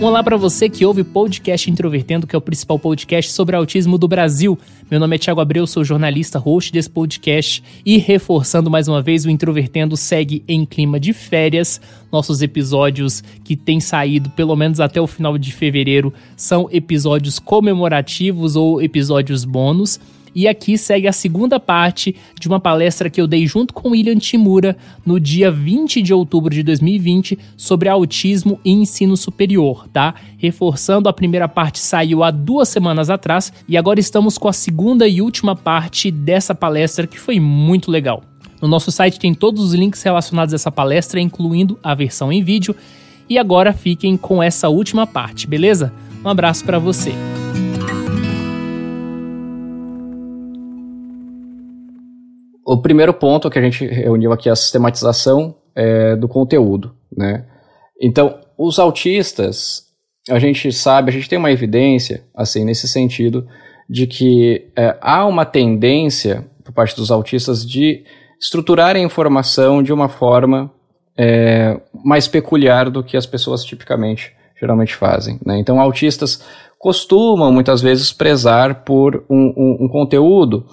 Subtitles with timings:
[0.00, 3.98] Olá para você que ouve o podcast Introvertendo, que é o principal podcast sobre autismo
[3.98, 4.56] do Brasil.
[4.88, 9.26] Meu nome é Thiago Abreu, sou jornalista, host desse podcast e reforçando mais uma vez,
[9.26, 11.80] o Introvertendo segue em clima de férias.
[12.12, 18.54] Nossos episódios que têm saído pelo menos até o final de fevereiro são episódios comemorativos
[18.54, 19.98] ou episódios bônus.
[20.34, 24.16] E aqui segue a segunda parte de uma palestra que eu dei junto com William
[24.16, 30.14] Timura no dia 20 de outubro de 2020 sobre autismo e ensino superior, tá?
[30.36, 35.06] Reforçando, a primeira parte saiu há duas semanas atrás e agora estamos com a segunda
[35.08, 38.22] e última parte dessa palestra que foi muito legal.
[38.60, 42.42] No nosso site tem todos os links relacionados a essa palestra, incluindo a versão em
[42.42, 42.74] vídeo.
[43.28, 45.92] E agora fiquem com essa última parte, beleza?
[46.24, 47.12] Um abraço para você.
[52.68, 57.46] O primeiro ponto que a gente reuniu aqui é a sistematização é, do conteúdo, né?
[57.98, 59.84] Então, os autistas,
[60.28, 63.46] a gente sabe, a gente tem uma evidência, assim, nesse sentido,
[63.88, 68.04] de que é, há uma tendência, por parte dos autistas, de
[68.38, 70.70] estruturar a informação de uma forma
[71.16, 75.58] é, mais peculiar do que as pessoas tipicamente, geralmente fazem, né?
[75.58, 76.44] Então, autistas
[76.78, 80.66] costumam, muitas vezes, prezar por um, um, um conteúdo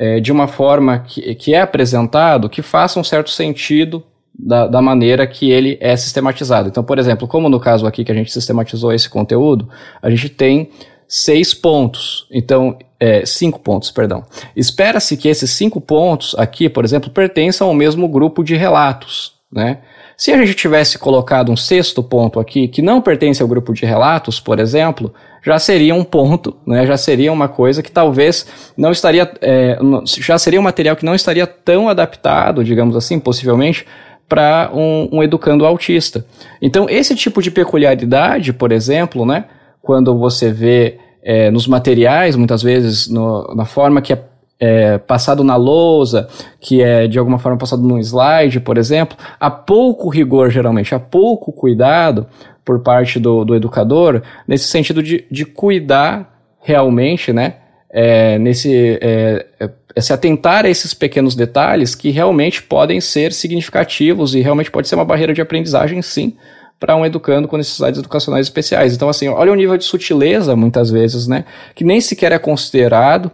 [0.00, 4.80] é, de uma forma que, que é apresentado que faça um certo sentido da, da,
[4.80, 6.70] maneira que ele é sistematizado.
[6.70, 9.68] Então, por exemplo, como no caso aqui que a gente sistematizou esse conteúdo,
[10.00, 10.70] a gente tem
[11.06, 12.26] seis pontos.
[12.32, 14.24] Então, é, cinco pontos, perdão.
[14.56, 19.80] Espera-se que esses cinco pontos aqui, por exemplo, pertençam ao mesmo grupo de relatos, né?
[20.20, 23.86] Se a gente tivesse colocado um sexto ponto aqui, que não pertence ao grupo de
[23.86, 28.92] relatos, por exemplo, já seria um ponto, né, já seria uma coisa que talvez não
[28.92, 33.86] estaria, é, já seria um material que não estaria tão adaptado, digamos assim, possivelmente,
[34.28, 36.22] para um, um, educando autista.
[36.60, 39.46] Então, esse tipo de peculiaridade, por exemplo, né,
[39.80, 44.22] quando você vê é, nos materiais, muitas vezes, no, na forma que é
[44.60, 46.28] é, passado na lousa,
[46.60, 51.00] que é de alguma forma passado num slide, por exemplo, há pouco rigor, geralmente, há
[51.00, 52.26] pouco cuidado
[52.62, 57.54] por parte do, do educador, nesse sentido de, de cuidar realmente, né?
[57.92, 64.32] É, nesse é, é, se atentar a esses pequenos detalhes que realmente podem ser significativos
[64.34, 66.36] e realmente pode ser uma barreira de aprendizagem, sim,
[66.78, 68.94] para um educando com necessidades educacionais especiais.
[68.94, 71.44] Então, assim, olha o nível de sutileza, muitas vezes, né?
[71.74, 73.32] Que nem sequer é considerado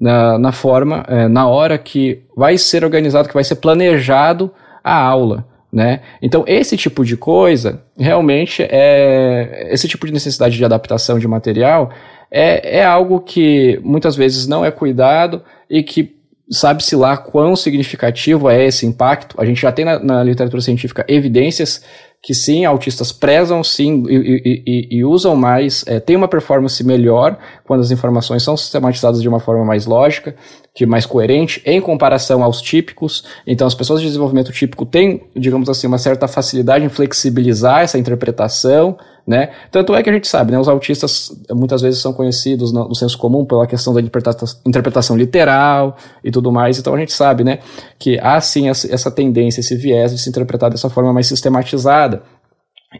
[0.00, 4.50] na, na forma, é, na hora que vai ser organizado, que vai ser planejado
[4.82, 5.46] a aula.
[5.70, 6.00] Né?
[6.22, 11.90] Então, esse tipo de coisa, realmente, é esse tipo de necessidade de adaptação de material
[12.30, 16.16] é, é algo que muitas vezes não é cuidado e que
[16.50, 19.38] sabe-se lá quão significativo é esse impacto.
[19.38, 21.84] A gente já tem na, na literatura científica evidências
[22.22, 27.38] que sim, autistas prezam sim e, e, e, usam mais, é, tem uma performance melhor
[27.64, 30.34] quando as informações são sistematizadas de uma forma mais lógica,
[30.74, 33.24] que mais coerente em comparação aos típicos.
[33.46, 37.98] Então, as pessoas de desenvolvimento típico têm, digamos assim, uma certa facilidade em flexibilizar essa
[37.98, 38.96] interpretação,
[39.26, 39.50] né?
[39.70, 40.58] Tanto é que a gente sabe, né?
[40.58, 45.16] Os autistas muitas vezes são conhecidos no, no senso comum pela questão da interpretação, interpretação
[45.16, 46.78] literal e tudo mais.
[46.78, 47.58] Então, a gente sabe, né?
[47.98, 52.22] Que há sim essa tendência, esse viés de se interpretar dessa forma mais sistematizada.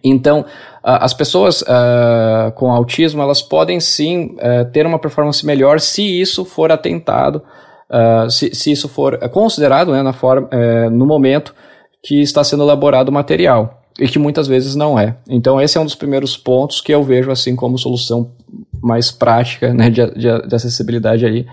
[0.04, 0.44] Então,
[0.82, 6.44] as pessoas uh, com autismo, elas podem sim uh, ter uma performance melhor se isso
[6.44, 7.42] for atentado
[7.88, 11.54] uh, se, se, isso for considerado né, na forma, é, no momento
[12.02, 15.16] que está sendo elaborado o material, e que muitas vezes não é.
[15.28, 18.32] Então, esse é um dos primeiros pontos que eu vejo assim como solução
[18.80, 21.44] mais prática né, de, de, de acessibilidade aí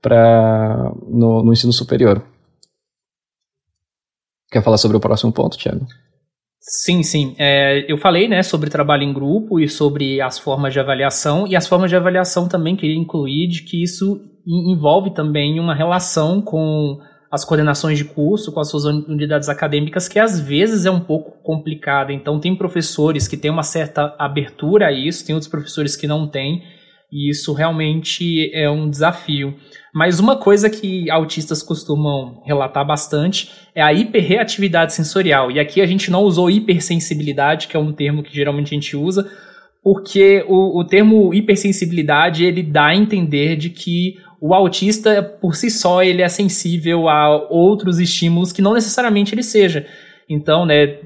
[0.00, 2.20] para no, no ensino superior.
[4.50, 5.86] Quer falar sobre o próximo ponto, Tiago?
[6.64, 7.34] Sim, sim.
[7.38, 11.56] É, eu falei né, sobre trabalho em grupo e sobre as formas de avaliação, e
[11.56, 17.00] as formas de avaliação também queria incluir de que isso envolve também uma relação com
[17.32, 21.42] as coordenações de curso, com as suas unidades acadêmicas, que às vezes é um pouco
[21.42, 22.12] complicada.
[22.12, 26.28] Então, tem professores que têm uma certa abertura a isso, tem outros professores que não
[26.28, 26.62] têm,
[27.12, 29.54] e isso realmente é um desafio.
[29.94, 35.50] Mas uma coisa que autistas costumam relatar bastante é a hiperreatividade sensorial.
[35.50, 38.96] E aqui a gente não usou hipersensibilidade, que é um termo que geralmente a gente
[38.96, 39.30] usa,
[39.84, 45.70] porque o, o termo hipersensibilidade ele dá a entender de que o autista por si
[45.70, 49.86] só ele é sensível a outros estímulos que não necessariamente ele seja.
[50.28, 50.98] Então, né,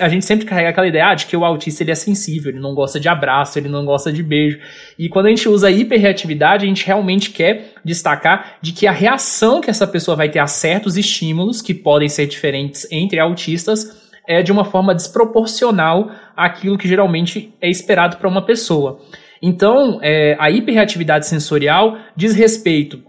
[0.00, 2.60] a gente sempre carrega aquela ideia ah, de que o autista ele é sensível, ele
[2.60, 4.58] não gosta de abraço, ele não gosta de beijo.
[4.98, 9.60] E quando a gente usa hiperreatividade, a gente realmente quer destacar de que a reação
[9.60, 14.42] que essa pessoa vai ter a certos estímulos, que podem ser diferentes entre autistas, é
[14.42, 19.00] de uma forma desproporcional àquilo que geralmente é esperado para uma pessoa.
[19.40, 23.02] Então, é, a hiperreatividade sensorial diz respeito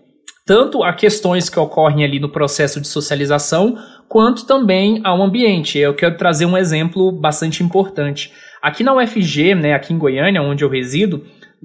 [0.45, 3.75] tanto a questões que ocorrem ali no processo de socialização,
[4.07, 5.78] quanto também ao ambiente.
[5.78, 8.31] Eu quero trazer um exemplo bastante importante.
[8.62, 11.24] Aqui na UFG, né, aqui em Goiânia, onde eu resido,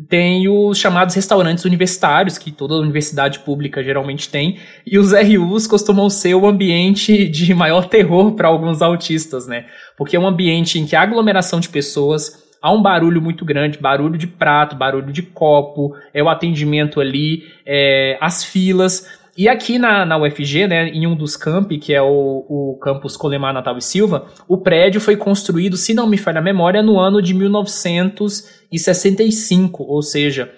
[0.08, 6.08] tem os chamados restaurantes universitários, que toda universidade pública geralmente tem, e os RUs costumam
[6.08, 9.66] ser o ambiente de maior terror para alguns autistas, né?
[9.96, 13.78] Porque é um ambiente em que há aglomeração de pessoas, há um barulho muito grande,
[13.78, 19.19] barulho de prato, barulho de copo, é o atendimento ali, é, as filas.
[19.36, 23.16] E aqui na, na UFG, né, em um dos campi, que é o, o campus
[23.16, 26.98] Colemar Natal e Silva, o prédio foi construído, se não me falha a memória, no
[26.98, 30.50] ano de 1965, ou seja,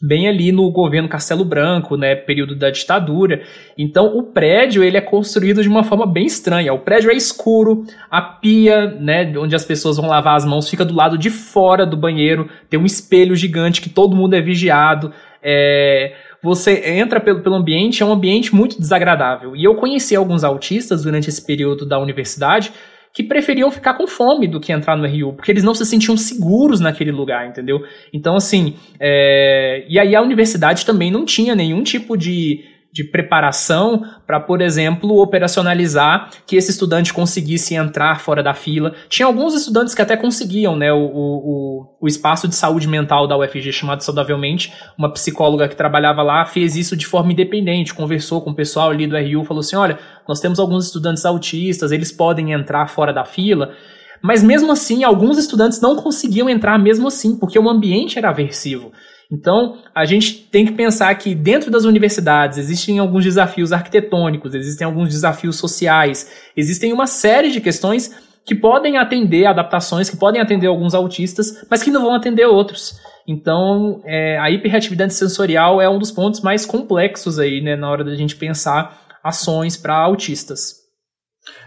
[0.00, 3.42] bem ali no governo Castelo Branco, né, período da ditadura.
[3.76, 6.72] Então o prédio ele é construído de uma forma bem estranha.
[6.72, 10.84] O prédio é escuro, a pia, né, onde as pessoas vão lavar as mãos, fica
[10.84, 15.12] do lado de fora do banheiro, tem um espelho gigante que todo mundo é vigiado.
[15.42, 19.56] É, você entra pelo, pelo ambiente, é um ambiente muito desagradável.
[19.56, 22.72] E eu conheci alguns autistas durante esse período da universidade
[23.12, 26.16] que preferiam ficar com fome do que entrar no RU, porque eles não se sentiam
[26.16, 27.80] seguros naquele lugar, entendeu?
[28.12, 29.84] Então, assim, é...
[29.88, 32.64] e aí a universidade também não tinha nenhum tipo de
[32.98, 38.92] de preparação para, por exemplo, operacionalizar que esse estudante conseguisse entrar fora da fila.
[39.08, 40.92] Tinha alguns estudantes que até conseguiam, né?
[40.92, 46.22] O, o, o espaço de saúde mental da UFG, chamado Saudavelmente, uma psicóloga que trabalhava
[46.22, 49.76] lá, fez isso de forma independente, conversou com o pessoal ali do RU, falou assim:
[49.76, 49.96] olha,
[50.26, 53.76] nós temos alguns estudantes autistas, eles podem entrar fora da fila.
[54.20, 58.90] Mas mesmo assim, alguns estudantes não conseguiam entrar mesmo assim, porque o ambiente era aversivo.
[59.30, 64.86] Então, a gente tem que pensar que dentro das universidades existem alguns desafios arquitetônicos, existem
[64.86, 68.10] alguns desafios sociais, existem uma série de questões
[68.46, 72.98] que podem atender adaptações, que podem atender alguns autistas, mas que não vão atender outros.
[73.26, 78.02] Então, é, a hiperreatividade sensorial é um dos pontos mais complexos aí, né, na hora
[78.02, 80.76] da gente pensar ações para autistas.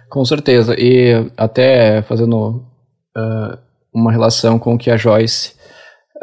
[0.09, 0.75] Com certeza.
[0.75, 2.65] E até fazendo
[3.15, 3.57] uh,
[3.93, 5.53] uma relação com o que a Joyce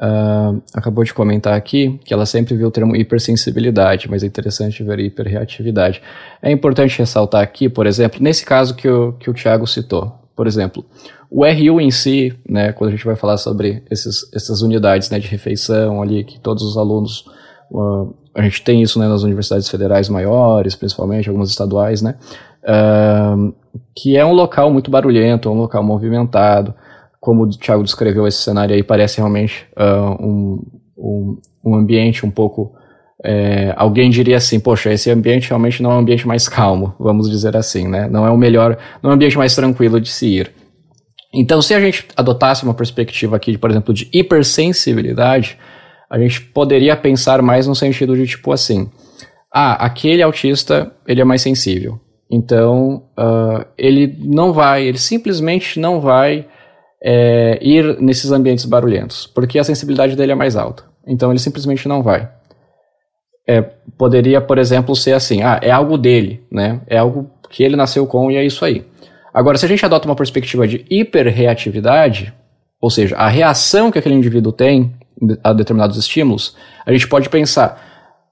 [0.00, 4.82] uh, acabou de comentar aqui que ela sempre viu o termo hipersensibilidade, mas é interessante
[4.82, 6.00] ver hiperreatividade.
[6.40, 10.46] É importante ressaltar aqui, por exemplo, nesse caso que o, que o Thiago citou, por
[10.46, 10.84] exemplo,
[11.30, 15.18] o RU em si, né, quando a gente vai falar sobre esses, essas unidades né,
[15.18, 17.26] de refeição ali, que todos os alunos,
[17.70, 22.14] uh, a gente tem isso né, nas universidades federais maiores, principalmente, algumas estaduais, né,
[22.62, 23.52] uh,
[23.94, 26.74] que é um local muito barulhento, um local movimentado,
[27.20, 30.62] como o Thiago descreveu esse cenário aí, parece realmente uh, um,
[30.96, 32.72] um, um, ambiente um pouco.
[33.24, 37.28] É, alguém diria assim, poxa, esse ambiente realmente não é um ambiente mais calmo, vamos
[37.28, 38.08] dizer assim, né?
[38.08, 40.52] Não é o melhor, não é um ambiente mais tranquilo de se ir.
[41.34, 45.58] Então, se a gente adotasse uma perspectiva aqui, por exemplo, de hipersensibilidade,
[46.08, 48.88] a gente poderia pensar mais no sentido de tipo assim:
[49.52, 56.00] ah, aquele autista ele é mais sensível, então uh, ele não vai, ele simplesmente não
[56.00, 56.46] vai
[57.02, 60.84] é, ir nesses ambientes barulhentos, porque a sensibilidade dele é mais alta.
[61.06, 62.28] Então ele simplesmente não vai.
[63.46, 63.62] É,
[63.96, 66.80] poderia, por exemplo, ser assim: ah, é algo dele, né?
[66.86, 68.84] É algo que ele nasceu com e é isso aí.
[69.32, 72.34] Agora, se a gente adota uma perspectiva de hiperreatividade,
[72.80, 74.94] ou seja, a reação que aquele indivíduo tem
[75.42, 77.80] a determinados estímulos, a gente pode pensar,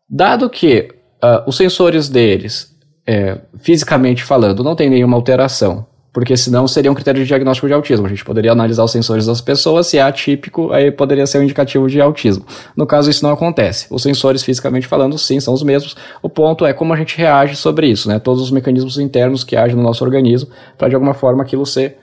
[0.08, 0.88] dado que
[1.22, 2.74] uh, os sensores deles,
[3.06, 7.74] é, fisicamente falando, não tem nenhuma alteração, porque senão seria um critério de diagnóstico de
[7.74, 8.06] autismo.
[8.06, 11.42] A gente poderia analisar os sensores das pessoas, se é atípico, aí poderia ser um
[11.42, 12.42] indicativo de autismo.
[12.74, 13.86] No caso, isso não acontece.
[13.90, 15.94] Os sensores, fisicamente falando, sim, são os mesmos.
[16.22, 18.18] O ponto é como a gente reage sobre isso, né?
[18.18, 21.98] Todos os mecanismos internos que agem no nosso organismo, para de alguma forma aquilo ser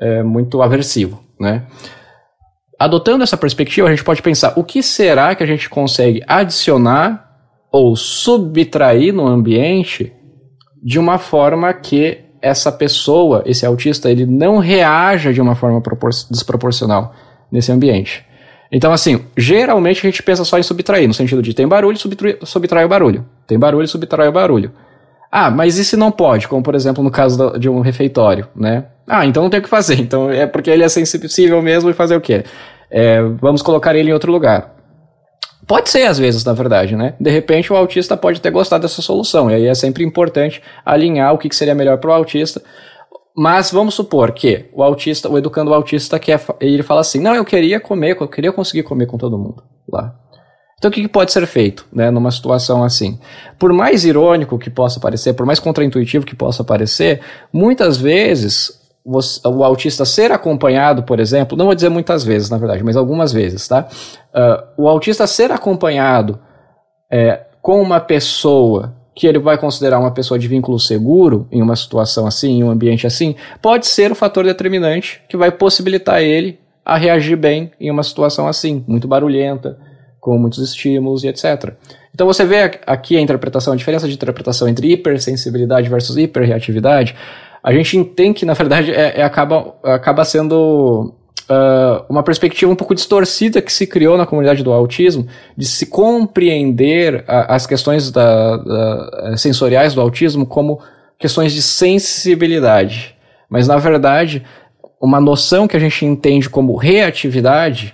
[0.00, 1.66] é, muito aversivo, né?
[2.78, 7.32] Adotando essa perspectiva, a gente pode pensar o que será que a gente consegue adicionar
[7.72, 10.12] ou subtrair no ambiente
[10.80, 15.82] de uma forma que essa pessoa, esse autista, ele não reaja de uma forma
[16.30, 17.14] desproporcional
[17.50, 18.24] nesse ambiente.
[18.70, 22.36] Então, assim, geralmente a gente pensa só em subtrair, no sentido de tem barulho, subtrai,
[22.42, 23.24] subtrai o barulho.
[23.46, 24.72] Tem barulho, subtrai o barulho.
[25.30, 26.48] Ah, mas e se não pode?
[26.48, 28.84] Como, por exemplo, no caso de um refeitório, né?
[29.06, 30.00] Ah, então não tem o que fazer.
[30.00, 32.44] Então é porque ele é sensível mesmo e fazer o quê?
[32.90, 34.75] É, vamos colocar ele em outro lugar.
[35.66, 37.14] Pode ser, às vezes, na verdade, né?
[37.18, 41.34] De repente, o autista pode ter gostado dessa solução, e aí é sempre importante alinhar
[41.34, 42.62] o que, seria melhor para o autista.
[43.36, 47.34] Mas vamos supor que o autista, o educando o autista quer, ele fala assim: não,
[47.34, 50.14] eu queria comer, eu queria conseguir comer com todo mundo lá.
[50.78, 53.18] Então, o que, que pode ser feito né, numa situação assim?
[53.58, 57.20] Por mais irônico que possa parecer, por mais contraintuitivo que possa parecer,
[57.52, 58.85] muitas vezes
[59.44, 63.32] o autista ser acompanhado, por exemplo, não vou dizer muitas vezes, na verdade, mas algumas
[63.32, 63.86] vezes, tá?
[64.34, 66.40] Uh, o autista ser acompanhado
[67.10, 71.76] é, com uma pessoa que ele vai considerar uma pessoa de vínculo seguro em uma
[71.76, 76.58] situação assim, em um ambiente assim, pode ser o fator determinante que vai possibilitar ele
[76.84, 79.78] a reagir bem em uma situação assim, muito barulhenta,
[80.20, 81.72] com muitos estímulos e etc.
[82.12, 87.14] Então você vê aqui a interpretação, a diferença de interpretação entre hipersensibilidade versus hiperreatividade.
[87.66, 91.12] A gente entende que, na verdade, é, é acaba, acaba sendo
[91.50, 95.86] uh, uma perspectiva um pouco distorcida que se criou na comunidade do autismo, de se
[95.86, 100.80] compreender a, as questões da, da, eh, sensoriais do autismo como
[101.18, 103.16] questões de sensibilidade.
[103.50, 104.44] Mas, na verdade,
[105.02, 107.92] uma noção que a gente entende como reatividade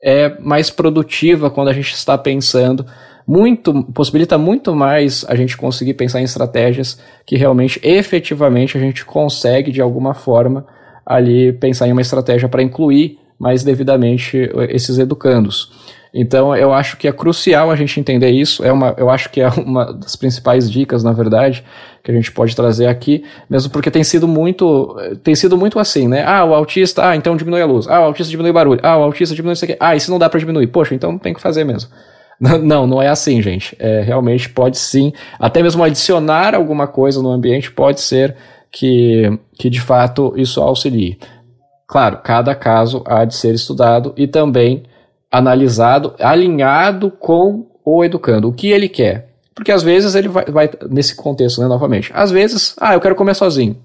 [0.00, 2.86] é mais produtiva quando a gente está pensando
[3.26, 9.04] muito, possibilita muito mais a gente conseguir pensar em estratégias que realmente, efetivamente, a gente
[9.04, 10.66] consegue de alguma forma
[11.04, 15.70] ali pensar em uma estratégia para incluir mais devidamente esses educandos.
[16.14, 18.62] Então, eu acho que é crucial a gente entender isso.
[18.62, 21.64] É uma, eu acho que é uma das principais dicas, na verdade,
[22.04, 26.06] que a gente pode trazer aqui, mesmo porque tem sido muito, tem sido muito assim,
[26.06, 26.22] né?
[26.26, 27.88] Ah, o autista, ah, então diminui a luz.
[27.88, 28.80] Ah, o autista diminui o barulho.
[28.82, 29.76] Ah, o autista diminui isso aqui.
[29.80, 30.66] Ah, isso não dá para diminuir.
[30.66, 31.88] Poxa, então tem que fazer mesmo.
[32.40, 33.76] Não, não é assim, gente.
[33.78, 38.36] É, realmente pode sim, até mesmo adicionar alguma coisa no ambiente pode ser
[38.70, 41.18] que, que de fato isso auxilie.
[41.86, 44.82] Claro, cada caso há de ser estudado e também
[45.30, 49.28] analisado, alinhado com o educando, o que ele quer.
[49.54, 52.10] Porque às vezes ele vai, vai, nesse contexto, né, novamente.
[52.14, 53.76] Às vezes, ah, eu quero comer sozinho.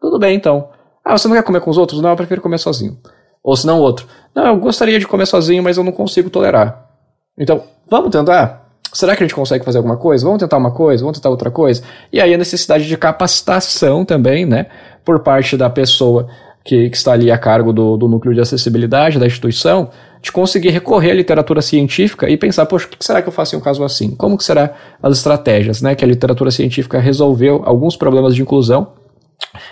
[0.00, 0.68] Tudo bem, então.
[1.04, 2.00] Ah, você não quer comer com os outros?
[2.00, 2.98] Não, eu prefiro comer sozinho.
[3.42, 4.06] Ou se não, outro.
[4.34, 6.91] Não, eu gostaria de comer sozinho, mas eu não consigo tolerar.
[7.38, 8.68] Então, vamos tentar?
[8.92, 10.24] Será que a gente consegue fazer alguma coisa?
[10.24, 11.02] Vamos tentar uma coisa?
[11.02, 11.82] Vamos tentar outra coisa?
[12.12, 14.66] E aí a necessidade de capacitação também, né?
[15.02, 16.28] Por parte da pessoa
[16.62, 19.88] que, que está ali a cargo do, do núcleo de acessibilidade da instituição,
[20.20, 23.56] de conseguir recorrer à literatura científica e pensar, poxa, o que será que eu faço
[23.56, 24.10] em um caso assim?
[24.14, 25.94] Como que será as estratégias, né?
[25.94, 28.92] Que a literatura científica resolveu alguns problemas de inclusão.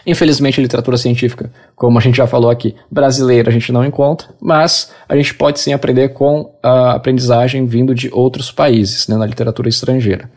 [0.06, 4.28] Infelizmente, a literatura científica, como a gente já falou aqui, brasileira a gente não encontra,
[4.40, 9.26] mas a gente pode sim aprender com a aprendizagem vindo de outros países, né, na
[9.26, 10.30] literatura estrangeira.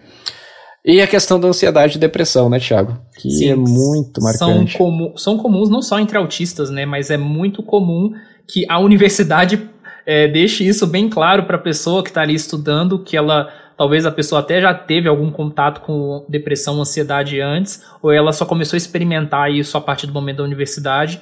[0.86, 2.98] E a questão da ansiedade e depressão, né, Thiago?
[3.18, 4.74] Que Sim, é muito marcante.
[4.74, 8.12] São, comu são comuns não só entre autistas, né, mas é muito comum
[8.48, 9.70] que a universidade
[10.06, 14.06] é, deixe isso bem claro para a pessoa que está ali estudando, que ela talvez
[14.06, 18.76] a pessoa até já teve algum contato com depressão, ansiedade antes, ou ela só começou
[18.76, 21.22] a experimentar isso a partir do momento da universidade.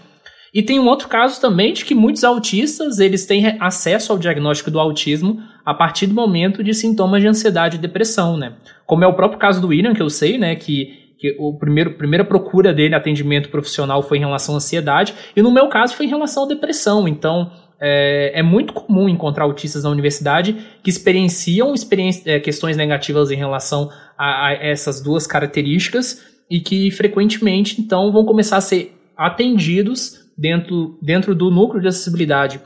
[0.53, 4.69] E tem um outro caso também de que muitos autistas eles têm acesso ao diagnóstico
[4.69, 8.53] do autismo a partir do momento de sintomas de ansiedade e depressão, né?
[8.85, 11.93] Como é o próprio caso do William, que eu sei, né, que que o primeiro
[11.93, 16.07] primeira procura dele, atendimento profissional, foi em relação à ansiedade, e no meu caso foi
[16.07, 17.07] em relação à depressão.
[17.07, 21.73] Então, é, é muito comum encontrar autistas na universidade que experienciam
[22.25, 28.23] é, questões negativas em relação a, a essas duas características e que frequentemente, então, vão
[28.23, 32.61] começar a ser atendidos dentro, dentro do núcleo de acessibilidade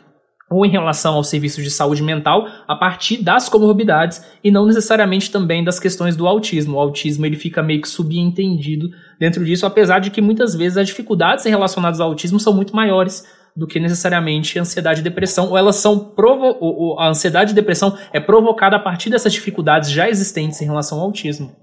[0.49, 5.31] ou em relação aos serviços de saúde mental a partir das comorbidades e não necessariamente
[5.31, 6.75] também das questões do autismo.
[6.75, 10.87] O autismo ele fica meio que subentendido dentro disso, apesar de que muitas vezes as
[10.87, 15.77] dificuldades relacionadas ao autismo são muito maiores do que necessariamente ansiedade e depressão, ou elas
[15.77, 20.61] são provo ou a ansiedade e depressão é provocada a partir dessas dificuldades já existentes
[20.61, 21.55] em relação ao autismo.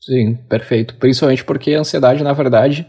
[0.00, 0.96] Sim, perfeito.
[0.96, 2.86] Principalmente porque a ansiedade, na verdade,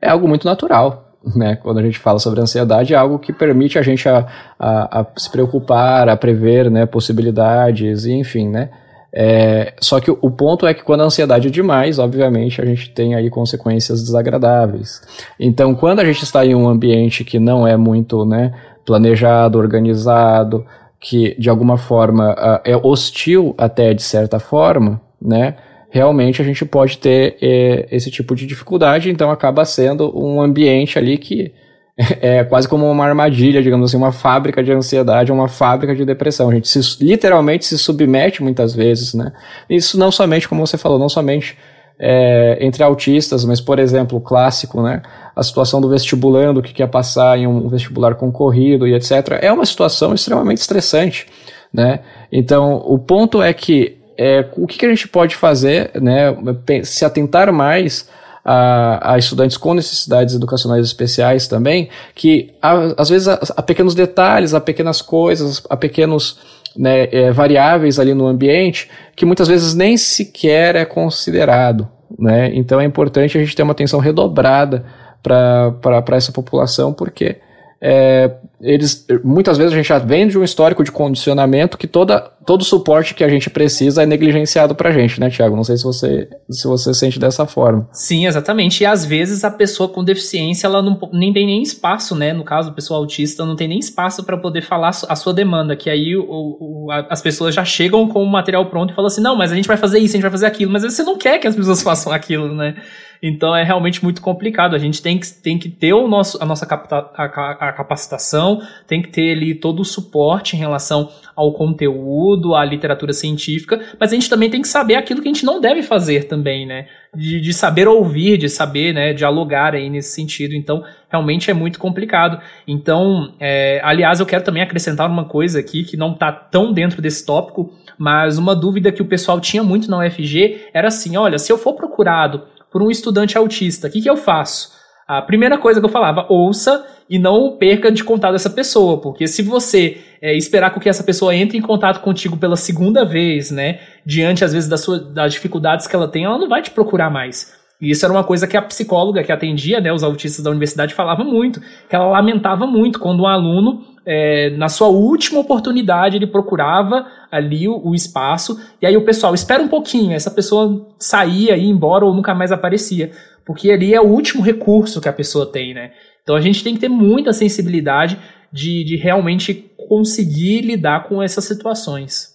[0.00, 1.56] é algo muito natural né?
[1.56, 4.26] Quando a gente fala sobre ansiedade, é algo que permite a gente a,
[4.58, 8.70] a, a se preocupar, a prever, né, possibilidades, e enfim, né?
[9.14, 12.90] É, só que o ponto é que quando a ansiedade é demais, obviamente, a gente
[12.90, 15.02] tem aí consequências desagradáveis.
[15.38, 18.54] Então, quando a gente está em um ambiente que não é muito, né,
[18.86, 20.64] planejado, organizado,
[20.98, 25.56] que de alguma forma é hostil até de certa forma, né?
[25.92, 30.98] realmente a gente pode ter é, esse tipo de dificuldade, então acaba sendo um ambiente
[30.98, 31.52] ali que
[32.20, 36.48] é quase como uma armadilha, digamos assim, uma fábrica de ansiedade, uma fábrica de depressão.
[36.48, 39.32] A gente se, literalmente se submete muitas vezes, né?
[39.68, 41.56] Isso não somente, como você falou, não somente
[41.98, 45.02] é, entre autistas, mas, por exemplo, o clássico, né?
[45.36, 49.38] A situação do vestibulando, que quer passar em um vestibular concorrido e etc.
[49.40, 51.26] É uma situação extremamente estressante,
[51.72, 52.00] né?
[52.30, 56.36] Então, o ponto é que é, o que, que, a gente pode fazer, né,
[56.84, 58.08] se atentar mais
[58.44, 64.54] a, a, estudantes com necessidades educacionais especiais também, que a, às vezes a, pequenos detalhes,
[64.54, 66.38] a pequenas coisas, a pequenos
[66.76, 71.88] né, é, variáveis ali no ambiente que muitas vezes nem sequer é considerado.
[72.18, 72.50] Né?
[72.54, 74.84] Então é importante a gente ter uma atenção redobrada
[75.22, 77.36] para essa população, porque
[77.84, 82.20] é, eles muitas vezes a gente já vem de um histórico de condicionamento que toda,
[82.46, 85.56] todo suporte que a gente precisa é negligenciado pra gente, né, Tiago?
[85.56, 87.88] Não sei se você, se você sente dessa forma.
[87.92, 88.84] Sim, exatamente.
[88.84, 92.32] E às vezes a pessoa com deficiência, ela não nem tem nem espaço, né?
[92.32, 95.74] No caso, a pessoa autista não tem nem espaço para poder falar a sua demanda,
[95.74, 99.20] que aí o, o, as pessoas já chegam com o material pronto e falam assim:
[99.20, 101.18] não, mas a gente vai fazer isso, a gente vai fazer aquilo, mas você não
[101.18, 102.76] quer que as pessoas façam aquilo, né?
[103.22, 104.74] Então é realmente muito complicado.
[104.74, 107.24] A gente tem que, tem que ter o nosso, a nossa capta, a,
[107.68, 113.12] a capacitação, tem que ter ali todo o suporte em relação ao conteúdo, à literatura
[113.12, 116.24] científica, mas a gente também tem que saber aquilo que a gente não deve fazer
[116.24, 116.88] também, né?
[117.14, 120.54] De, de saber ouvir, de saber, né, dialogar aí nesse sentido.
[120.54, 122.40] Então, realmente é muito complicado.
[122.66, 127.00] Então, é, aliás, eu quero também acrescentar uma coisa aqui que não está tão dentro
[127.00, 131.38] desse tópico, mas uma dúvida que o pessoal tinha muito na UFG era assim: olha,
[131.38, 134.72] se eu for procurado por um estudante autista, o que, que eu faço?
[135.06, 139.26] A primeira coisa que eu falava, ouça e não perca de contato essa pessoa, porque
[139.26, 143.50] se você é, esperar com que essa pessoa entre em contato contigo pela segunda vez,
[143.50, 147.52] né, diante às vezes das, dificuldades que ela tem, ela não vai te procurar mais.
[147.80, 150.94] E isso era uma coisa que a psicóloga que atendia, né, os autistas da universidade
[150.94, 156.26] falava muito, que ela lamentava muito quando um aluno, é, na sua última oportunidade, ele
[156.26, 161.56] procurava ali o, o, espaço, e aí o pessoal, espera um pouquinho, essa pessoa saía,
[161.56, 163.12] ia embora ou nunca mais aparecia,
[163.44, 165.92] porque ali é o último recurso que a pessoa tem, né.
[166.22, 168.18] Então a gente tem que ter muita sensibilidade
[168.52, 172.32] de, de realmente conseguir lidar com essas situações.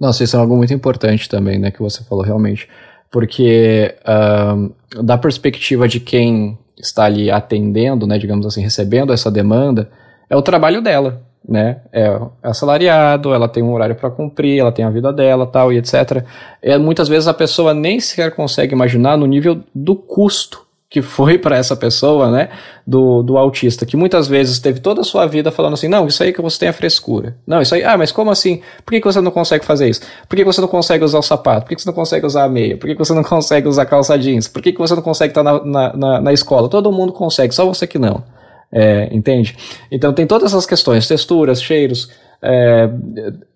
[0.00, 2.68] Nossa, isso é algo muito importante também, né, que você falou realmente
[3.10, 9.90] porque uh, da perspectiva de quem está ali atendendo, né, digamos assim, recebendo essa demanda,
[10.30, 11.80] é o trabalho dela, né?
[11.92, 15.78] É assalariado, ela tem um horário para cumprir, ela tem a vida dela, tal e
[15.78, 16.24] etc.
[16.62, 21.38] É, muitas vezes a pessoa nem sequer consegue imaginar no nível do custo que foi
[21.38, 22.48] para essa pessoa, né,
[22.84, 26.20] do, do autista, que muitas vezes teve toda a sua vida falando assim, não, isso
[26.20, 27.36] aí que você tem a frescura.
[27.46, 28.60] Não, isso aí, ah, mas como assim?
[28.84, 30.00] Por que, que você não consegue fazer isso?
[30.28, 31.60] Por que, que você não consegue usar o sapato?
[31.62, 32.76] Por que, que você não consegue usar a meia?
[32.76, 34.48] Por que, que você não consegue usar calça jeans?
[34.48, 36.68] Por que, que você não consegue estar na, na, na, na escola?
[36.68, 38.24] Todo mundo consegue, só você que não.
[38.72, 39.56] É, entende?
[39.90, 42.88] Então tem todas essas questões, texturas, cheiros, é,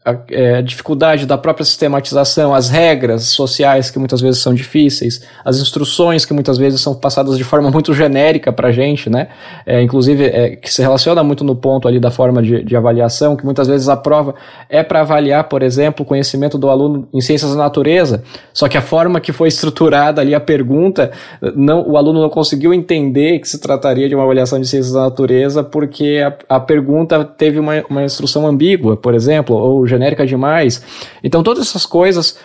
[0.04, 5.58] a, é, dificuldade da própria sistematização, as regras sociais que muitas vezes são difíceis, as
[5.58, 9.28] instruções que muitas vezes são passadas de forma muito genérica para a gente, né?
[9.64, 13.34] É, inclusive, é, que se relaciona muito no ponto ali da forma de, de avaliação,
[13.34, 14.34] que muitas vezes a prova
[14.68, 18.76] é para avaliar, por exemplo, o conhecimento do aluno em ciências da natureza, só que
[18.76, 21.12] a forma que foi estruturada ali a pergunta,
[21.56, 25.04] não, o aluno não conseguiu entender que se trataria de uma avaliação de ciências da
[25.04, 30.85] natureza porque a, a pergunta teve uma, uma instrução ambígua, por exemplo, ou genérica demais.
[31.22, 32.38] Então, todas essas coisas.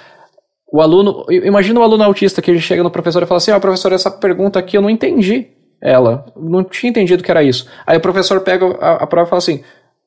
[0.71, 1.25] O aluno.
[1.29, 3.91] Imagina o aluno autista que ele chega no professor e fala assim: Ó, oh, professor,
[3.91, 5.47] essa pergunta aqui eu não entendi
[5.81, 6.25] ela.
[6.37, 7.67] Não tinha entendido que era isso.
[7.85, 9.63] Aí o professor pega a, a prova e fala assim: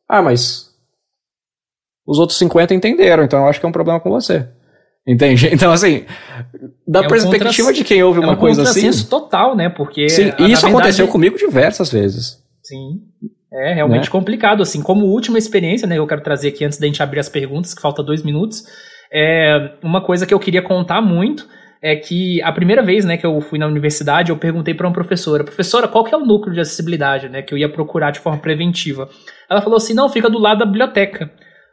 [0.09, 0.71] Ah, mas.
[2.07, 4.49] Os outros 50 entenderam, então eu acho que é um problema com você.
[5.07, 5.49] Entende?
[5.53, 6.05] Então, assim,
[6.87, 8.89] da é um perspectiva de quem ouve é uma um coisa assim.
[8.89, 9.69] É total, né?
[9.69, 10.09] Porque.
[10.09, 12.43] Sim, e isso verdade, aconteceu comigo diversas vezes.
[12.63, 13.01] Sim.
[13.53, 14.11] É realmente né?
[14.11, 17.29] complicado, assim, como última experiência, né, eu quero trazer aqui antes da gente abrir as
[17.29, 18.65] perguntas, que falta dois minutos,
[19.13, 21.47] é uma coisa que eu queria contar muito
[21.83, 24.93] é que a primeira vez, né, que eu fui na universidade, eu perguntei para uma
[24.93, 28.21] professora, professora, qual que é o núcleo de acessibilidade, né, que eu ia procurar de
[28.21, 29.09] forma preventiva.
[29.51, 31.29] Ela falou assim, não, fica do lado da biblioteca.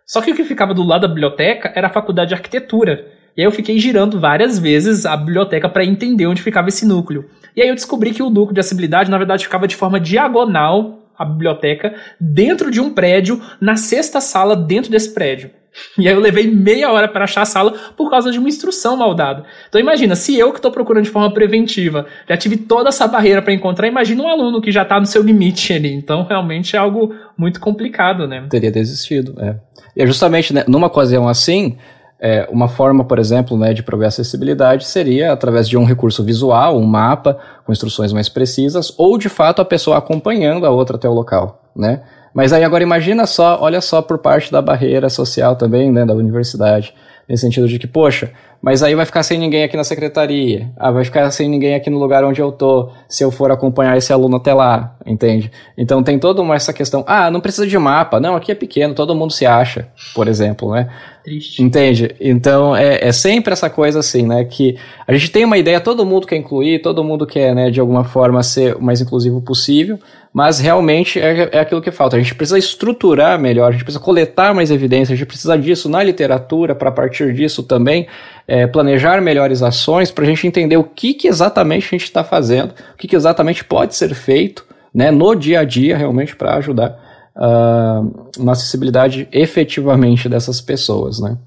[0.08, 3.06] Só que o que ficava do lado da biblioteca era a faculdade de arquitetura.
[3.38, 7.30] E aí eu fiquei girando várias vezes a biblioteca para entender onde ficava esse núcleo.
[7.56, 11.09] E aí eu descobri que o núcleo de acessibilidade, na verdade, ficava de forma diagonal
[11.20, 15.52] a biblioteca dentro de um prédio, na sexta sala dentro desse prédio.
[15.98, 18.98] E aí eu levei meia hora para achar a sala por causa de uma instrução
[18.98, 19.46] mal dada.
[19.68, 23.42] Então imagina, se eu que estou procurando de forma preventiva já tive toda essa barreira
[23.42, 25.94] para encontrar, imagina um aluno que já está no seu limite ali.
[25.94, 28.46] Então realmente é algo muito complicado, né?
[28.50, 29.56] Teria desistido, é.
[29.96, 31.78] E é justamente né, numa ocasião assim,
[32.22, 36.78] é, uma forma, por exemplo, né, de prover acessibilidade seria através de um recurso visual,
[36.78, 41.08] um mapa com instruções mais precisas, ou de fato a pessoa acompanhando a outra até
[41.08, 42.02] o local, né?
[42.34, 46.14] Mas aí agora imagina só, olha só por parte da barreira social também, né, da
[46.14, 46.94] universidade,
[47.28, 50.92] nesse sentido de que, poxa, mas aí vai ficar sem ninguém aqui na secretaria, ah,
[50.92, 54.12] vai ficar sem ninguém aqui no lugar onde eu tô, se eu for acompanhar esse
[54.12, 55.50] aluno até lá, entende?
[55.78, 58.94] Então tem toda uma essa questão, ah, não precisa de mapa, não, aqui é pequeno,
[58.94, 60.90] todo mundo se acha, por exemplo, né?
[61.24, 61.62] Triste.
[61.62, 62.16] Entende?
[62.20, 64.46] Então é, é sempre essa coisa assim, né?
[64.46, 67.80] Que a gente tem uma ideia, todo mundo quer incluir, todo mundo quer, né, de
[67.80, 70.00] alguma forma ser o mais inclusivo possível,
[70.34, 72.16] mas realmente é, é aquilo que falta.
[72.16, 75.90] A gente precisa estruturar melhor, a gente precisa coletar mais evidências, a gente precisa disso
[75.90, 78.08] na literatura, para partir disso também
[78.48, 82.24] é, planejar melhores ações, para a gente entender o que, que exatamente a gente está
[82.24, 86.56] fazendo, o que, que exatamente pode ser feito né, no dia a dia, realmente, para
[86.56, 87.09] ajudar
[87.40, 91.38] uh, na acessibilidade efetivamente dessas pessoas, né?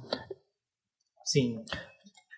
[1.24, 1.58] Sim.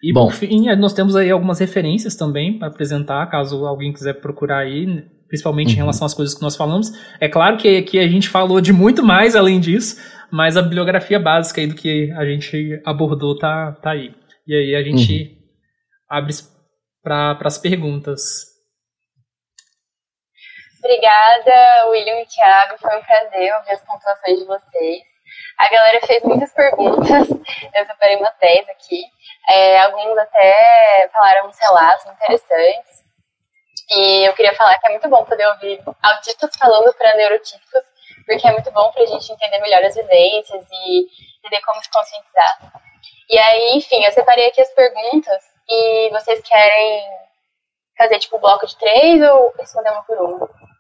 [0.03, 4.21] E Bom, por fim, nós temos aí algumas referências também para apresentar, caso alguém quiser
[4.21, 5.75] procurar aí, principalmente uhum.
[5.75, 6.93] em relação às coisas que nós falamos.
[7.19, 9.97] É claro que aqui a gente falou de muito mais além disso,
[10.31, 14.13] mas a bibliografia básica aí do que a gente abordou tá, tá aí.
[14.47, 15.37] E aí a gente uhum.
[16.11, 16.35] abre
[17.03, 18.54] para as perguntas.
[20.85, 22.77] Obrigada, William e Thiago.
[22.77, 25.03] Foi um prazer ouvir as pontuações de vocês.
[25.59, 27.27] A galera fez muitas perguntas,
[27.75, 29.03] eu separei umas 10 aqui.
[29.49, 33.03] É, alguns até falaram uns relatos interessantes.
[33.93, 37.83] E eu queria falar que é muito bom poder ouvir autistas falando para neurotípicos,
[38.27, 41.07] porque é muito bom para a gente entender melhor as vivências e
[41.39, 42.59] entender como se conscientizar.
[43.31, 47.05] E aí, enfim, eu separei aqui as perguntas e vocês querem
[47.97, 50.74] fazer tipo bloco de três ou responder uma por uma?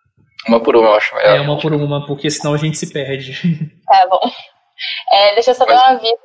[0.48, 1.36] Uma por uma, eu acho melhor.
[1.36, 3.40] É, uma por uma, porque senão a gente se perde.
[3.86, 4.20] Tá bom.
[5.12, 5.76] É, deixa eu só Mas...
[5.76, 6.18] dar uma vida.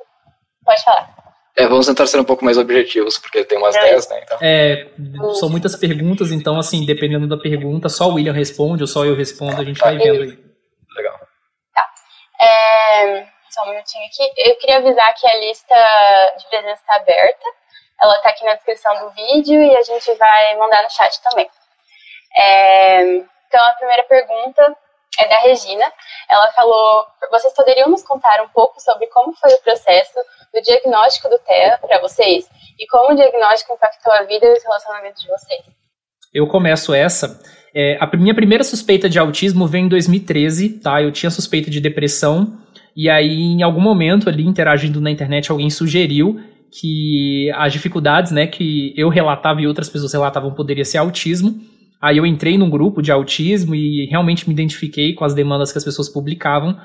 [0.64, 1.20] Pode falar.
[1.56, 4.20] É, vamos tentar ser um pouco mais objetivos, porque tem umas 10, né?
[4.22, 4.38] Então.
[4.40, 4.86] É,
[5.34, 9.14] são muitas perguntas, então, assim, dependendo da pergunta, só o William responde ou só eu
[9.16, 10.38] respondo, a gente vai vendo aí.
[10.96, 11.18] Legal.
[11.74, 11.84] Tá.
[12.40, 14.22] É, só um minutinho aqui.
[14.38, 15.74] Eu queria avisar que a lista
[16.38, 17.44] de presença está aberta.
[18.00, 21.50] Ela está aqui na descrição do vídeo e a gente vai mandar no chat também.
[22.38, 24.76] É, então, a primeira pergunta
[25.18, 25.84] é da Regina.
[26.30, 30.20] Ela falou: vocês poderiam nos contar um pouco sobre como foi o processo
[30.54, 34.62] do diagnóstico do TEA para vocês e como o diagnóstico impactou a vida e os
[34.62, 35.62] relacionamentos de vocês?
[36.32, 37.40] Eu começo essa.
[37.74, 41.02] É, a minha primeira suspeita de autismo veio em 2013, tá?
[41.02, 42.56] Eu tinha suspeita de depressão
[42.96, 46.40] e aí em algum momento ali interagindo na internet alguém sugeriu
[46.72, 51.60] que as dificuldades, né, que eu relatava e outras pessoas relatavam poderia ser autismo.
[52.00, 55.76] Aí eu entrei num grupo de autismo e realmente me identifiquei com as demandas que
[55.76, 56.76] as pessoas publicavam.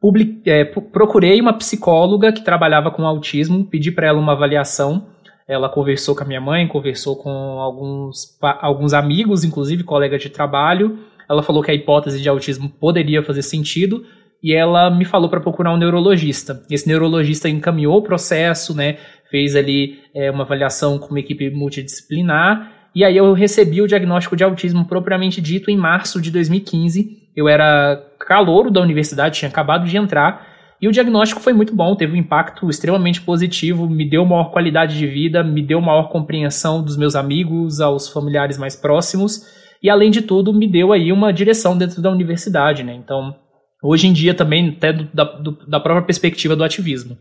[0.00, 5.06] Public, é, procurei uma psicóloga que trabalhava com autismo, pedi para ela uma avaliação.
[5.46, 10.98] Ela conversou com a minha mãe, conversou com alguns, alguns amigos, inclusive colegas de trabalho.
[11.28, 14.04] Ela falou que a hipótese de autismo poderia fazer sentido
[14.42, 16.62] e ela me falou para procurar um neurologista.
[16.70, 18.98] Esse neurologista encaminhou o processo, né,
[19.30, 24.34] fez ali é, uma avaliação com uma equipe multidisciplinar e aí eu recebi o diagnóstico
[24.34, 27.28] de autismo propriamente dito em março de 2015.
[27.36, 30.44] Eu era calouro da universidade, tinha acabado de entrar,
[30.82, 34.98] e o diagnóstico foi muito bom, teve um impacto extremamente positivo, me deu maior qualidade
[34.98, 39.46] de vida, me deu maior compreensão dos meus amigos, aos familiares mais próximos,
[39.80, 42.94] e além de tudo, me deu aí uma direção dentro da universidade, né?
[42.94, 43.32] Então,
[43.80, 47.16] hoje em dia também, até do, da, do, da própria perspectiva do ativismo.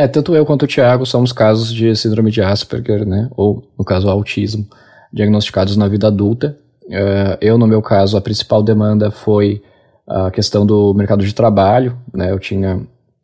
[0.00, 3.28] É, tanto eu quanto o Thiago somos casos de síndrome de Asperger, né?
[3.36, 4.66] Ou, no caso, autismo,
[5.12, 6.56] diagnosticados na vida adulta.
[6.86, 9.62] Uh, eu, no meu caso, a principal demanda foi
[10.08, 12.30] a questão do mercado de trabalho, né?
[12.30, 12.80] Eu tinha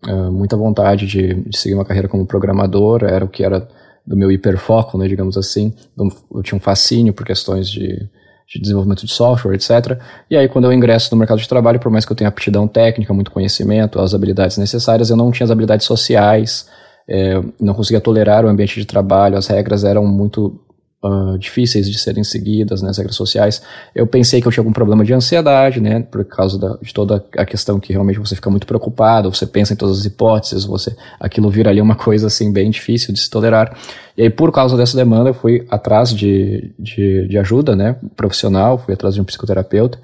[0.06, 3.66] uh, muita vontade de, de, seguir uma carreira como programador, era o que era
[4.06, 5.08] do meu hiperfoco, né?
[5.08, 5.72] Digamos assim.
[5.94, 8.06] Então, eu tinha um fascínio por questões de,
[8.46, 9.98] de desenvolvimento de software, etc.
[10.30, 12.68] E aí, quando eu ingresso no mercado de trabalho, por mais que eu tenha aptidão
[12.68, 16.68] técnica, muito conhecimento, as habilidades necessárias, eu não tinha as habilidades sociais,
[17.08, 20.60] é, não conseguia tolerar o ambiente de trabalho, as regras eram muito
[21.02, 23.62] uh, difíceis de serem seguidas, né, as regras sociais.
[23.94, 27.24] Eu pensei que eu tinha algum problema de ansiedade, né, por causa da, de toda
[27.36, 30.96] a questão que realmente você fica muito preocupado, você pensa em todas as hipóteses, você
[31.20, 33.76] aquilo vira ali uma coisa assim bem difícil de se tolerar.
[34.16, 38.78] E aí, por causa dessa demanda, eu fui atrás de, de, de ajuda, né, profissional,
[38.78, 39.98] fui atrás de um psicoterapeuta.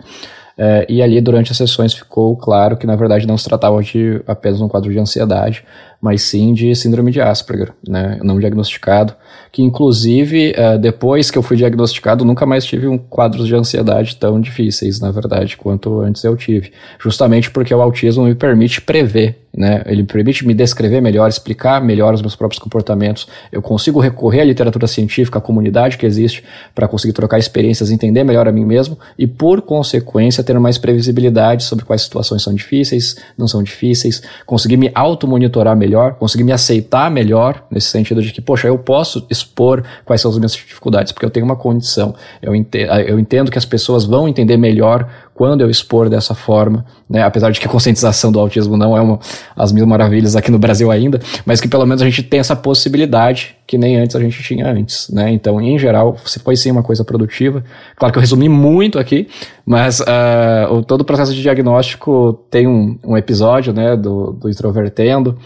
[0.57, 4.21] É, e ali, durante as sessões, ficou claro que, na verdade, não se tratava de
[4.27, 5.65] apenas um quadro de ansiedade,
[6.03, 9.15] mas sim de síndrome de Asperger, né, não diagnosticado,
[9.53, 14.17] que inclusive uh, depois que eu fui diagnosticado nunca mais tive um quadros de ansiedade
[14.17, 19.43] tão difíceis, na verdade, quanto antes eu tive, justamente porque o autismo me permite prever
[19.57, 19.83] né?
[19.85, 23.29] Ele permite me descrever melhor, explicar melhor os meus próprios comportamentos.
[23.51, 26.43] Eu consigo recorrer à literatura científica, à comunidade que existe,
[26.75, 31.65] para conseguir trocar experiências, entender melhor a mim mesmo e, por consequência, ter mais previsibilidade
[31.65, 37.11] sobre quais situações são difíceis, não são difíceis, conseguir me auto-monitorar melhor, conseguir me aceitar
[37.11, 41.27] melhor, nesse sentido de que, poxa, eu posso expor quais são as minhas dificuldades, porque
[41.27, 42.15] eu tenho uma condição.
[42.41, 46.85] Eu entendo, eu entendo que as pessoas vão entender melhor quando eu expor dessa forma,
[47.09, 49.19] né, apesar de que a conscientização do autismo não é uma,
[49.57, 52.55] as mil maravilhas aqui no Brasil ainda, mas que pelo menos a gente tem essa
[52.55, 55.31] possibilidade que nem antes a gente tinha antes, né?
[55.31, 57.65] Então, em geral, foi sim uma coisa produtiva.
[57.97, 59.29] Claro que eu resumi muito aqui,
[59.65, 65.39] mas uh, todo o processo de diagnóstico tem um, um episódio, né, do, do Introvertendo,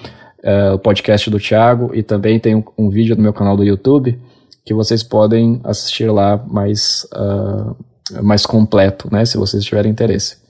[0.46, 3.64] uh, o podcast do Thiago, e também tem um, um, vídeo no meu canal do
[3.64, 4.18] YouTube
[4.64, 10.44] que vocês podem assistir lá mais, uh, mais completo, né, se vocês tiverem interesse.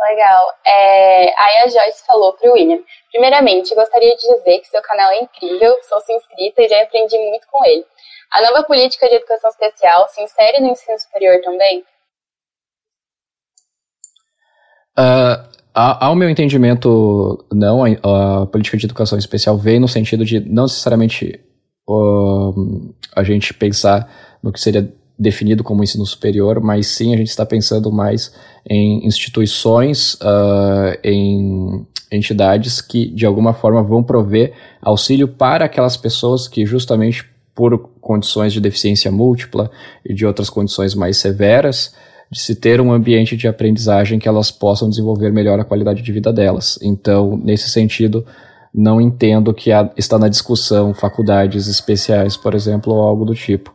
[0.00, 0.46] Legal.
[0.66, 2.78] É, aí a Joyce falou para o William.
[3.10, 7.16] Primeiramente, gostaria de dizer que seu canal é incrível, sou sua inscrita e já aprendi
[7.16, 7.86] muito com ele.
[8.30, 11.84] A nova política de educação especial se insere no ensino superior também?
[14.98, 15.43] Uh,
[15.74, 17.84] ao meu entendimento, não.
[17.84, 21.40] A, a, política de educação especial vem no sentido de não necessariamente
[21.88, 24.08] uh, a gente pensar
[24.42, 28.32] no que seria definido como ensino superior, mas sim a gente está pensando mais
[28.68, 36.46] em instituições, uh, em entidades que de alguma forma vão prover auxílio para aquelas pessoas
[36.46, 39.70] que justamente por condições de deficiência múltipla
[40.04, 41.94] e de outras condições mais severas,
[42.30, 46.12] de se ter um ambiente de aprendizagem que elas possam desenvolver melhor a qualidade de
[46.12, 46.78] vida delas.
[46.82, 48.26] Então, nesse sentido,
[48.74, 53.74] não entendo que há, está na discussão faculdades especiais, por exemplo, ou algo do tipo.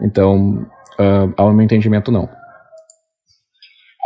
[0.00, 0.66] Então,
[0.98, 2.28] uh, ao meu entendimento, não.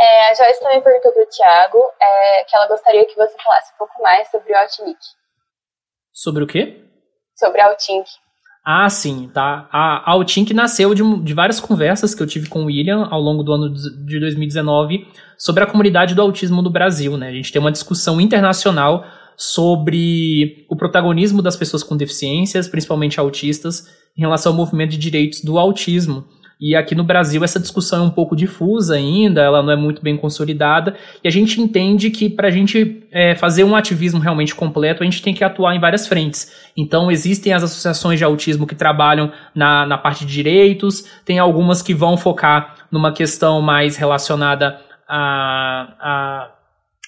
[0.00, 3.74] É, a Joyce também perguntou para o Tiago é, que ela gostaria que você falasse
[3.74, 4.98] um pouco mais sobre o Outnick.
[6.12, 6.84] Sobre o quê?
[7.36, 8.08] Sobre o Outink.
[8.64, 9.68] Ah, sim, tá.
[9.72, 13.42] A Outink nasceu de, de várias conversas que eu tive com o William ao longo
[13.42, 15.06] do ano de 2019
[15.38, 17.28] sobre a comunidade do autismo no Brasil, né?
[17.28, 19.04] A gente tem uma discussão internacional
[19.36, 25.40] sobre o protagonismo das pessoas com deficiências, principalmente autistas, em relação ao movimento de direitos
[25.42, 26.26] do autismo.
[26.60, 30.02] E aqui no Brasil essa discussão é um pouco difusa ainda, ela não é muito
[30.02, 30.94] bem consolidada,
[31.24, 35.04] e a gente entende que para a gente é, fazer um ativismo realmente completo, a
[35.04, 36.52] gente tem que atuar em várias frentes.
[36.76, 41.80] Então existem as associações de autismo que trabalham na, na parte de direitos, tem algumas
[41.80, 46.50] que vão focar numa questão mais relacionada a, a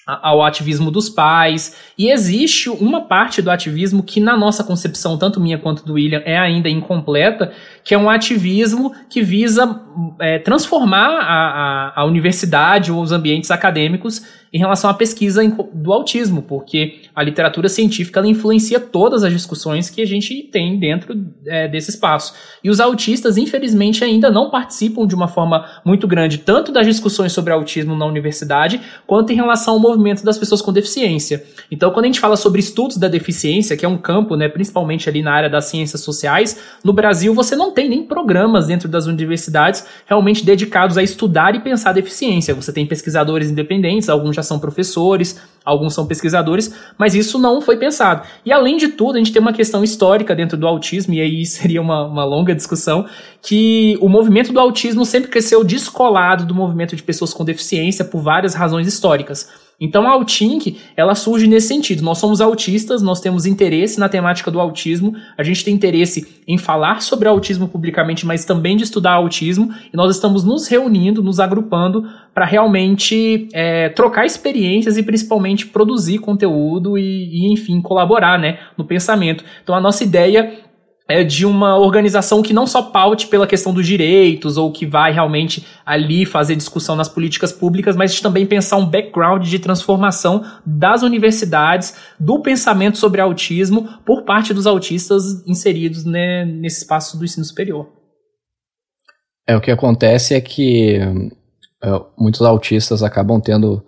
[0.05, 1.75] ao ativismo dos pais.
[1.97, 6.21] E existe uma parte do ativismo que, na nossa concepção, tanto minha quanto do William,
[6.25, 9.81] é ainda incompleta, que é um ativismo que visa
[10.19, 15.41] é, transformar a, a, a universidade ou os ambientes acadêmicos em relação à pesquisa
[15.73, 20.77] do autismo, porque a literatura científica ela influencia todas as discussões que a gente tem
[20.77, 22.35] dentro é, desse espaço.
[22.63, 27.31] E os autistas, infelizmente, ainda não participam de uma forma muito grande, tanto das discussões
[27.31, 31.43] sobre autismo na universidade, quanto em relação ao movimento das pessoas com deficiência.
[31.71, 35.09] Então, quando a gente fala sobre estudos da deficiência, que é um campo, né, principalmente
[35.09, 39.07] ali na área das ciências sociais, no Brasil você não tem nem programas dentro das
[39.07, 42.53] universidades realmente dedicados a estudar e pensar deficiência.
[42.53, 47.77] Você tem pesquisadores independentes, alguns já são professores, alguns são pesquisadores, mas isso não foi
[47.77, 48.27] pensado.
[48.45, 51.45] E além de tudo, a gente tem uma questão histórica dentro do autismo, e aí
[51.47, 53.07] seria uma, uma longa discussão,
[53.41, 58.21] que o movimento do autismo sempre cresceu descolado do movimento de pessoas com deficiência por
[58.21, 59.49] várias razões históricas.
[59.79, 62.03] Então a Altink, ela surge nesse sentido.
[62.03, 66.57] Nós somos autistas, nós temos interesse na temática do autismo, a gente tem interesse em
[66.57, 71.39] falar sobre autismo publicamente, mas também de estudar autismo, e nós estamos nos reunindo, nos
[71.39, 78.59] agrupando para realmente é, trocar experiências e principalmente produzir conteúdo e, e, enfim, colaborar né,
[78.77, 79.43] no pensamento.
[79.63, 80.51] Então a nossa ideia
[81.07, 85.11] é de uma organização que não só paute pela questão dos direitos ou que vai
[85.11, 91.03] realmente ali fazer discussão nas políticas públicas, mas também pensar um background de transformação das
[91.03, 97.45] universidades, do pensamento sobre autismo por parte dos autistas inseridos né, nesse espaço do ensino
[97.45, 97.87] superior.
[99.45, 100.99] É, o que acontece é que
[101.83, 103.83] é, muitos autistas acabam tendo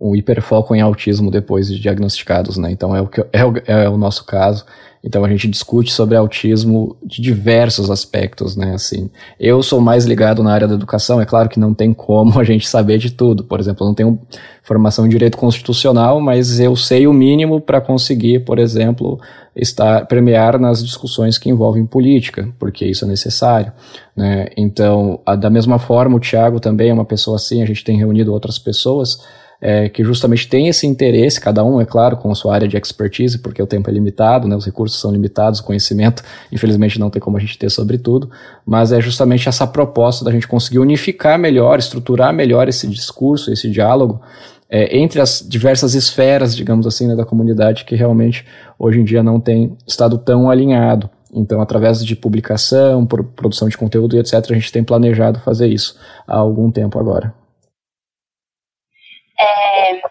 [0.00, 2.70] um hiperfoco em autismo depois de diagnosticados, né?
[2.70, 4.64] Então é o, que, é o, é o nosso caso.
[5.02, 8.74] Então a gente discute sobre autismo de diversos aspectos, né?
[8.74, 11.20] Assim, eu sou mais ligado na área da educação.
[11.20, 13.44] É claro que não tem como a gente saber de tudo.
[13.44, 14.18] Por exemplo, eu não tenho
[14.62, 19.18] formação em direito constitucional, mas eu sei o mínimo para conseguir, por exemplo,
[19.54, 23.72] estar premiar nas discussões que envolvem política, porque isso é necessário.
[24.14, 24.48] Né?
[24.56, 27.62] Então, a, da mesma forma, o Tiago também é uma pessoa assim.
[27.62, 29.20] A gente tem reunido outras pessoas
[29.60, 32.76] é, que justamente tem esse interesse, cada um, é claro, com a sua área de
[32.76, 37.10] expertise, porque o tempo é limitado, né, os recursos são limitados, o conhecimento, infelizmente, não
[37.10, 38.30] tem como a gente ter sobre tudo,
[38.64, 43.70] mas é justamente essa proposta da gente conseguir unificar melhor, estruturar melhor esse discurso, esse
[43.70, 44.20] diálogo,
[44.68, 48.44] é, entre as diversas esferas, digamos assim, né, da comunidade que realmente
[48.78, 51.08] hoje em dia não tem estado tão alinhado.
[51.32, 55.96] Então, através de publicação, produção de conteúdo e etc., a gente tem planejado fazer isso
[56.26, 57.32] há algum tempo agora.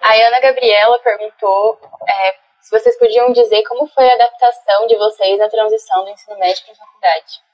[0.05, 5.41] A Ana Gabriela perguntou é, se vocês podiam dizer como foi a adaptação de vocês
[5.41, 7.45] à transição do ensino médio para a faculdade.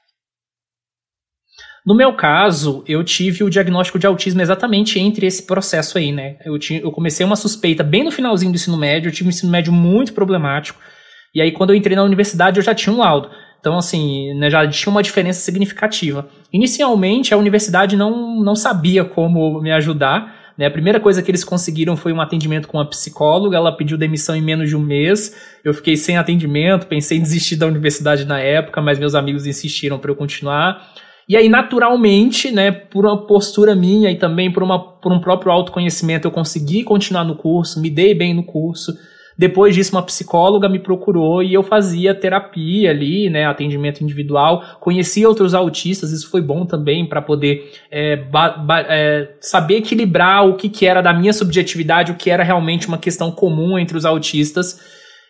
[1.85, 6.39] No meu caso, eu tive o diagnóstico de autismo exatamente entre esse processo aí, né?
[6.43, 9.31] Eu, tinha, eu comecei uma suspeita bem no finalzinho do ensino médio, eu tive um
[9.31, 10.77] ensino médio muito problemático,
[11.33, 13.31] e aí quando eu entrei na universidade eu já tinha um laudo.
[13.61, 16.27] Então, assim, né, já tinha uma diferença significativa.
[16.51, 20.65] Inicialmente, a universidade não, não sabia como me ajudar, né?
[20.65, 24.35] A primeira coisa que eles conseguiram foi um atendimento com uma psicóloga, ela pediu demissão
[24.35, 28.39] em menos de um mês, eu fiquei sem atendimento, pensei em desistir da universidade na
[28.39, 30.91] época, mas meus amigos insistiram para eu continuar.
[31.27, 35.51] E aí, naturalmente, né, por uma postura minha e também por, uma, por um próprio
[35.51, 38.93] autoconhecimento, eu consegui continuar no curso, me dei bem no curso.
[39.41, 44.63] Depois disso, uma psicóloga me procurou e eu fazia terapia ali, né, atendimento individual.
[44.79, 48.23] Conheci outros autistas, isso foi bom também para poder é,
[48.87, 52.99] é, saber equilibrar o que, que era da minha subjetividade, o que era realmente uma
[52.99, 54.79] questão comum entre os autistas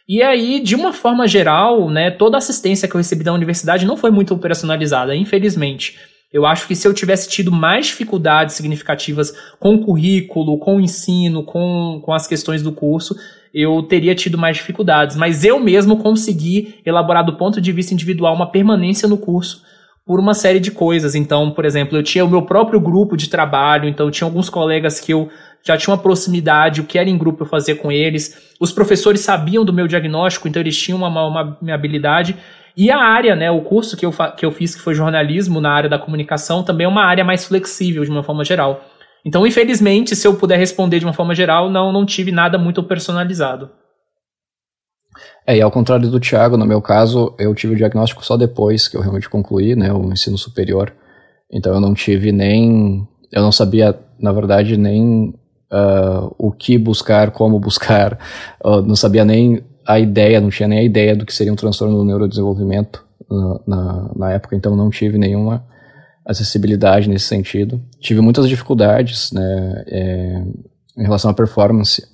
[0.10, 3.86] e aí, de uma forma geral, né, toda a assistência que eu recebi da universidade
[3.86, 5.97] não foi muito operacionalizada, infelizmente.
[6.34, 10.82] Eu acho que se eu tivesse tido mais dificuldades significativas com o currículo, com o
[10.82, 13.15] ensino, com, com as questões do curso,
[13.53, 15.15] eu teria tido mais dificuldades.
[15.15, 19.63] Mas eu mesmo consegui elaborar do ponto de vista individual uma permanência no curso
[20.05, 21.15] por uma série de coisas.
[21.15, 24.49] Então, por exemplo, eu tinha o meu próprio grupo de trabalho, então eu tinha alguns
[24.49, 25.29] colegas que eu
[25.63, 28.51] já tinha uma proximidade, o que era em grupo eu fazia com eles.
[28.59, 32.35] Os professores sabiam do meu diagnóstico, então eles tinham uma, uma, uma habilidade.
[32.75, 35.71] E a área, né, o curso que eu, que eu fiz, que foi jornalismo na
[35.71, 38.83] área da comunicação, também é uma área mais flexível, de uma forma geral.
[39.23, 42.81] Então, infelizmente, se eu puder responder de uma forma geral, não, não tive nada muito
[42.84, 43.69] personalizado.
[45.45, 48.88] É, e ao contrário do Thiago, no meu caso, eu tive o diagnóstico só depois
[48.88, 50.93] que eu realmente concluí, né, o ensino superior.
[51.51, 55.34] Então eu não tive nem, eu não sabia, na verdade, nem
[55.71, 58.17] uh, o que buscar, como buscar,
[58.63, 61.57] uh, não sabia nem a ideia, não tinha nem a ideia do que seria um
[61.57, 65.65] transtorno do neurodesenvolvimento uh, na, na época, então não tive nenhuma
[66.25, 67.81] acessibilidade nesse sentido.
[67.99, 70.43] Tive muitas dificuldades, né, é,
[70.97, 72.05] em relação à performance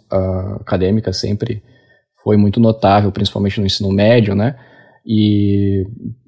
[0.62, 1.62] acadêmica, sempre
[2.24, 4.56] foi muito notável, principalmente no ensino médio, né,
[5.06, 5.86] e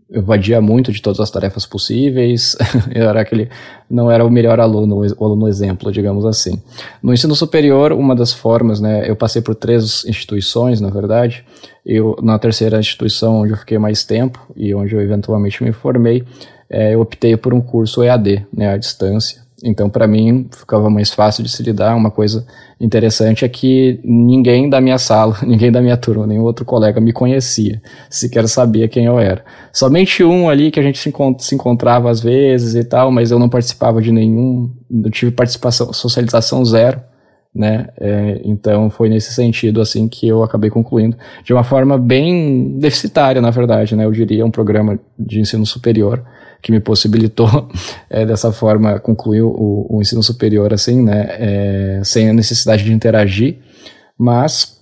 [0.09, 2.57] eu vadia muito de todas as tarefas possíveis,
[2.93, 3.47] eu era aquele,
[3.89, 6.59] não era o melhor aluno, o aluno exemplo, digamos assim.
[7.01, 11.45] No ensino superior, uma das formas, né, eu passei por três instituições, na verdade,
[11.85, 16.25] eu, na terceira instituição onde eu fiquei mais tempo e onde eu eventualmente me formei,
[16.69, 21.11] é, eu optei por um curso EAD, né, à distância, então, para mim, ficava mais
[21.11, 21.95] fácil de se lidar.
[21.95, 22.45] Uma coisa
[22.79, 27.11] interessante é que ninguém da minha sala, ninguém da minha turma, nenhum outro colega me
[27.11, 29.43] conhecia, sequer sabia quem eu era.
[29.73, 33.31] Somente um ali que a gente se, encont se encontrava às vezes e tal, mas
[33.31, 37.01] eu não participava de nenhum, não tive participação, socialização zero.
[37.53, 37.87] Né?
[37.99, 43.41] É, então foi nesse sentido assim que eu acabei concluindo de uma forma bem deficitária,
[43.41, 44.05] na verdade, né?
[44.05, 46.23] Eu diria um programa de ensino superior
[46.61, 47.69] que me possibilitou
[48.09, 52.93] é, dessa forma concluir o, o, ensino superior assim, né, é, sem a necessidade de
[52.93, 53.57] interagir,
[54.17, 54.79] mas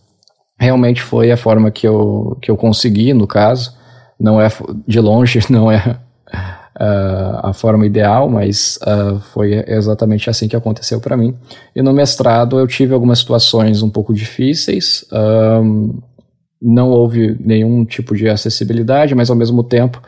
[0.59, 3.75] realmente foi a forma que eu, que eu consegui, no caso,
[4.19, 4.47] não é
[4.87, 5.97] de longe, não é
[6.79, 11.35] uh, a forma ideal, mas uh, foi exatamente assim que aconteceu para mim.
[11.75, 15.99] E no mestrado eu tive algumas situações um pouco difíceis, um,
[16.59, 20.01] não houve nenhum tipo de acessibilidade, mas ao mesmo tempo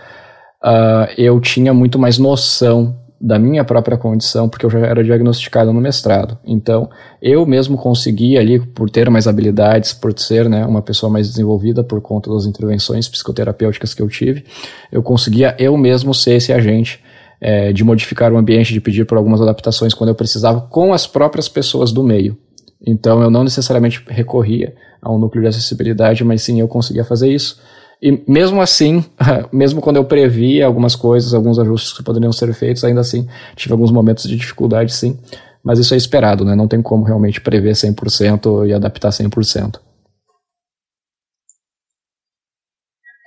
[0.63, 5.74] uh, eu tinha muito mais noção da minha própria condição, porque eu já era diagnosticado
[5.74, 6.38] no mestrado.
[6.45, 6.89] Então,
[7.22, 11.84] eu mesmo conseguia ali, por ter mais habilidades, por ser né, uma pessoa mais desenvolvida
[11.84, 14.45] por conta das intervenções psicoterapêuticas que eu tive,
[14.89, 17.04] eu conseguia eu mesmo ser esse agente
[17.41, 21.06] é, de modificar o ambiente, de pedir por algumas adaptações quando eu precisava, com as
[21.06, 22.38] próprias pessoas do meio.
[22.86, 27.30] Então, eu não necessariamente recorria a um núcleo de acessibilidade, mas sim eu conseguia fazer
[27.30, 27.60] isso.
[28.02, 29.04] E mesmo assim,
[29.52, 33.74] mesmo quando eu previa algumas coisas, alguns ajustes que poderiam ser feitos, ainda assim tive
[33.74, 35.20] alguns momentos de dificuldade, sim.
[35.64, 36.56] Mas isso é esperado, né?
[36.56, 39.80] Não tem como realmente prever 100% e adaptar 100%.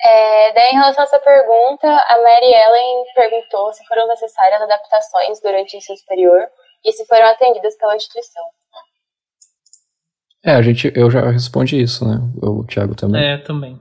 [0.05, 5.41] É, daí, em relação a essa pergunta, a Mary Ellen perguntou se foram necessárias adaptações
[5.41, 6.49] durante o ensino superior
[6.85, 8.43] e se foram atendidas pela instituição.
[10.45, 12.19] É, a gente, eu já respondi isso, né?
[12.43, 13.23] O Thiago também.
[13.23, 13.81] É, também.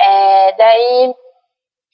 [0.00, 1.14] É, daí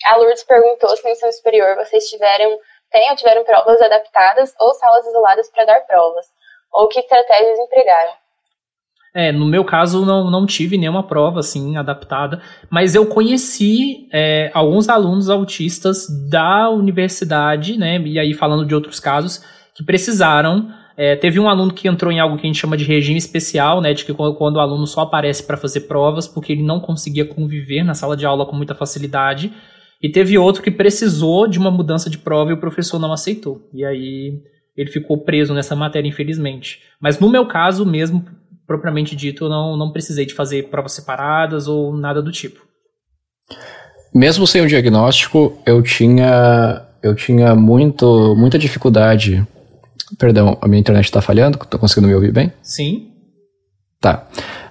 [0.07, 2.59] a Lourdes perguntou se no ensino superior vocês tiveram,
[2.91, 6.27] têm ou tiveram provas adaptadas ou salas isoladas para dar provas,
[6.73, 8.13] ou que estratégias empregaram.
[9.15, 14.51] É, no meu caso não, não tive nenhuma prova assim adaptada, mas eu conheci é,
[14.53, 17.99] alguns alunos autistas da universidade, né?
[17.99, 19.43] E aí falando de outros casos
[19.75, 22.85] que precisaram É, teve um aluno que entrou em algo que a gente chama de
[22.85, 26.63] regime especial, né, de que quando o aluno só aparece para fazer provas porque ele
[26.63, 29.53] não conseguia conviver na sala de aula com muita facilidade.
[30.03, 33.69] E teve outro que precisou de uma mudança de prova e o professor não aceitou.
[33.75, 34.41] E aí
[34.77, 36.81] ele ficou preso nessa matéria, infelizmente.
[37.01, 38.25] Mas no meu caso mesmo,
[38.67, 42.61] propriamente dito, eu não, não precisei de fazer provas separadas ou nada do tipo.
[44.15, 49.47] Mesmo sem o diagnóstico, eu tinha eu tinha muito, muita dificuldade
[50.19, 51.59] Perdão, a minha internet está falhando?
[51.63, 52.53] Estou conseguindo me ouvir bem?
[52.63, 53.09] Sim.
[54.01, 54.27] Tá.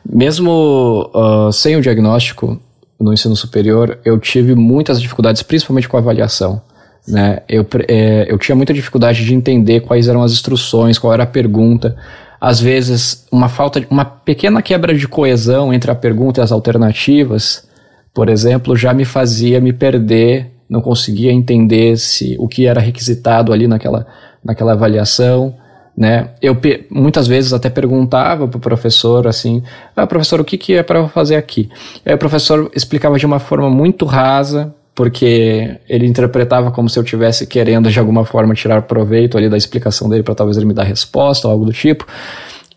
[0.08, 2.60] Mesmo uh, sem o diagnóstico
[3.00, 6.62] no ensino superior, eu tive muitas dificuldades, principalmente com a avaliação.
[7.08, 7.42] Né?
[7.48, 11.28] Eu, é, eu tinha muita dificuldade de entender quais eram as instruções, qual era a
[11.28, 11.96] pergunta.
[12.40, 16.52] Às vezes, uma falta, de, uma pequena quebra de coesão entre a pergunta e as
[16.52, 17.68] alternativas,
[18.14, 23.54] por exemplo, já me fazia me perder, não conseguia entender se o que era requisitado
[23.54, 24.06] ali naquela
[24.44, 25.56] naquela avaliação,
[25.98, 26.30] né?
[26.42, 26.56] Eu
[26.90, 29.64] muitas vezes até perguntava para o professor assim,
[29.96, 31.70] ah, professor, o que, que é para fazer aqui?
[32.06, 37.04] Aí o professor explicava de uma forma muito rasa, porque ele interpretava como se eu
[37.04, 40.74] tivesse querendo de alguma forma tirar proveito ali da explicação dele para talvez ele me
[40.74, 42.06] dar resposta ou algo do tipo.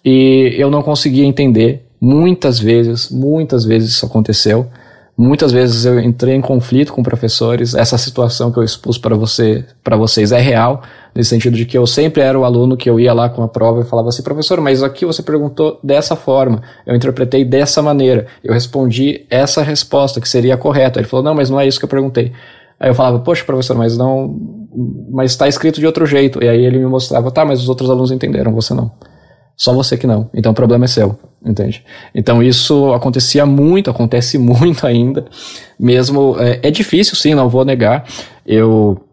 [0.04, 1.86] E eu não conseguia entender.
[2.00, 4.68] Muitas vezes, muitas vezes isso aconteceu.
[5.20, 7.74] Muitas vezes eu entrei em conflito com professores.
[7.74, 10.80] Essa situação que eu expus para você, para vocês é real,
[11.12, 13.48] nesse sentido de que eu sempre era o aluno que eu ia lá com a
[13.48, 18.28] prova e falava assim, professor, mas aqui você perguntou dessa forma, eu interpretei dessa maneira,
[18.44, 21.00] eu respondi essa resposta que seria correta.
[21.00, 22.32] Ele falou, não, mas não é isso que eu perguntei.
[22.78, 24.38] Aí eu falava, poxa, professor, mas não,
[25.10, 26.40] mas está escrito de outro jeito.
[26.44, 28.92] E aí ele me mostrava, tá, mas os outros alunos entenderam, você não.
[29.58, 30.30] Só você que não.
[30.32, 31.84] Então o problema é seu, entende?
[32.14, 35.26] Então isso acontecia muito, acontece muito ainda.
[35.78, 38.06] Mesmo é, é difícil, sim, não vou negar.
[38.46, 39.04] Eu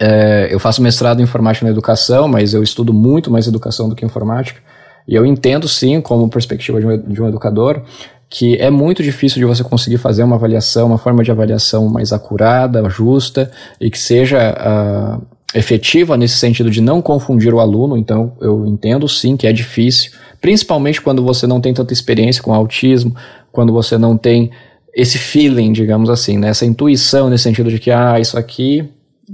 [0.00, 3.94] é, eu faço mestrado em informática na educação, mas eu estudo muito mais educação do
[3.94, 4.60] que informática.
[5.06, 7.82] E eu entendo, sim, como perspectiva de um, de um educador,
[8.28, 12.12] que é muito difícil de você conseguir fazer uma avaliação, uma forma de avaliação mais
[12.12, 13.50] acurada, justa
[13.80, 19.08] e que seja uh, efetiva nesse sentido de não confundir o aluno, então eu entendo
[19.08, 23.14] sim que é difícil, principalmente quando você não tem tanta experiência com autismo,
[23.50, 24.50] quando você não tem
[24.94, 26.48] esse feeling, digamos assim, né?
[26.48, 28.88] essa intuição nesse sentido de que, ah, isso aqui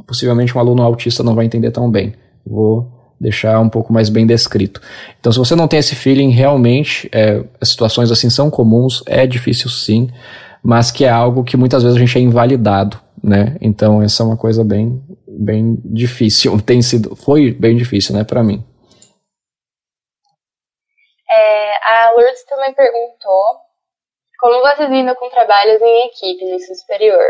[0.07, 2.12] possivelmente um aluno autista não vai entender tão bem.
[2.45, 2.91] Vou
[3.21, 4.81] deixar um pouco mais bem descrito.
[5.19, 9.71] Então, se você não tem esse feeling, realmente, é, situações assim são comuns, é difícil
[9.71, 10.09] sim,
[10.62, 13.57] mas que é algo que muitas vezes a gente é invalidado, né?
[13.61, 15.01] Então, essa é uma coisa bem,
[15.39, 18.64] bem difícil, tem sido, foi bem difícil, né, para mim.
[21.30, 23.64] É, a Lourdes também perguntou
[24.39, 27.24] como vocês lidam com trabalhos em equipes em ensino superior.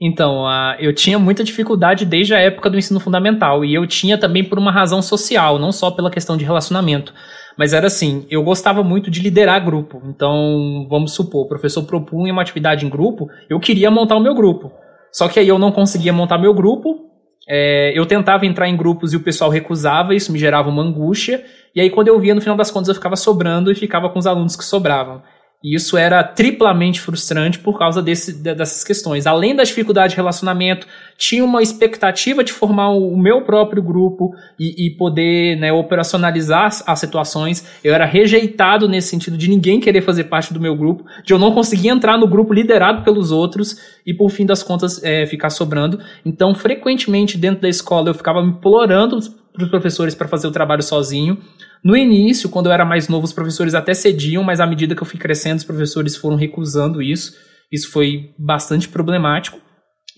[0.00, 4.18] Então, uh, eu tinha muita dificuldade desde a época do ensino fundamental, e eu tinha
[4.18, 7.14] também por uma razão social, não só pela questão de relacionamento.
[7.56, 10.02] Mas era assim, eu gostava muito de liderar grupo.
[10.06, 14.34] Então, vamos supor, o professor propunha uma atividade em grupo, eu queria montar o meu
[14.34, 14.72] grupo.
[15.12, 17.08] Só que aí eu não conseguia montar meu grupo,
[17.46, 21.44] é, eu tentava entrar em grupos e o pessoal recusava, isso me gerava uma angústia.
[21.74, 24.18] E aí, quando eu via, no final das contas, eu ficava sobrando e ficava com
[24.18, 25.22] os alunos que sobravam.
[25.64, 29.26] E isso era triplamente frustrante por causa desse, dessas questões.
[29.26, 30.86] Além da dificuldade de relacionamento,
[31.16, 36.98] tinha uma expectativa de formar o meu próprio grupo e, e poder né, operacionalizar as
[36.98, 37.66] situações.
[37.82, 41.38] Eu era rejeitado nesse sentido de ninguém querer fazer parte do meu grupo, de eu
[41.38, 45.48] não conseguir entrar no grupo liderado pelos outros e, por fim das contas, é, ficar
[45.48, 45.98] sobrando.
[46.26, 49.18] Então, frequentemente, dentro da escola, eu ficava implorando
[49.54, 51.38] para os professores para fazer o trabalho sozinho.
[51.82, 55.02] No início, quando eu era mais novo, os professores até cediam, mas à medida que
[55.02, 57.32] eu fui crescendo, os professores foram recusando isso.
[57.70, 59.58] Isso foi bastante problemático.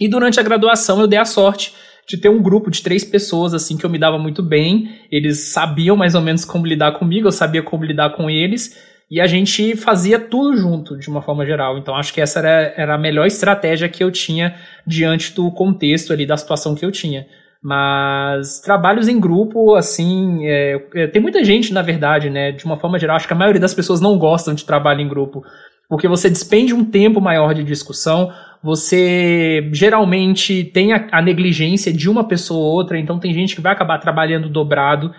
[0.01, 1.75] E durante a graduação, eu dei a sorte
[2.09, 5.01] de ter um grupo de três pessoas assim que eu me dava muito bem.
[5.13, 8.75] Eles sabiam mais ou menos como lidar comigo, eu sabia como lidar com eles.
[9.11, 11.79] E a gente fazia tudo junto, de uma forma geral.
[11.79, 14.57] Então, acho que essa era, era a melhor estratégia que eu tinha
[14.87, 17.27] diante do contexto ali, da situação que eu tinha.
[17.69, 22.53] Mas trabalhos em grupo, assim, é, é, tem muita gente, na verdade, né?
[22.53, 25.09] De uma forma geral, acho que a maioria das pessoas não gostam de trabalho em
[25.09, 25.43] grupo.
[25.89, 28.31] Porque você despende um tempo maior de discussão,
[28.63, 33.61] você geralmente tem a, a negligência de uma pessoa ou outra, então tem gente que
[33.61, 35.11] vai acabar trabalhando dobrado.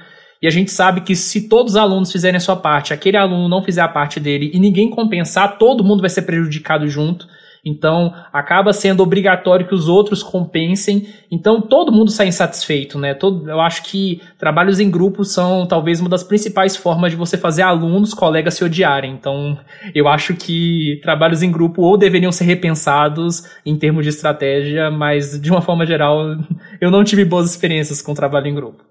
[0.41, 3.49] E a gente sabe que se todos os alunos fizerem a sua parte, aquele aluno
[3.49, 7.27] não fizer a parte dele e ninguém compensar, todo mundo vai ser prejudicado junto.
[7.63, 11.07] Então, acaba sendo obrigatório que os outros compensem.
[11.29, 13.13] Então, todo mundo sai insatisfeito, né?
[13.13, 17.37] Todo, eu acho que trabalhos em grupo são talvez uma das principais formas de você
[17.37, 19.11] fazer alunos, colegas se odiarem.
[19.11, 19.57] Então,
[19.93, 25.39] eu acho que trabalhos em grupo ou deveriam ser repensados em termos de estratégia, mas
[25.39, 26.37] de uma forma geral,
[26.79, 28.83] eu não tive boas experiências com trabalho em grupo.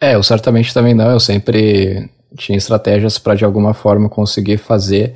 [0.00, 1.10] É, eu certamente também não.
[1.10, 5.14] Eu sempre tinha estratégias para de alguma forma conseguir fazer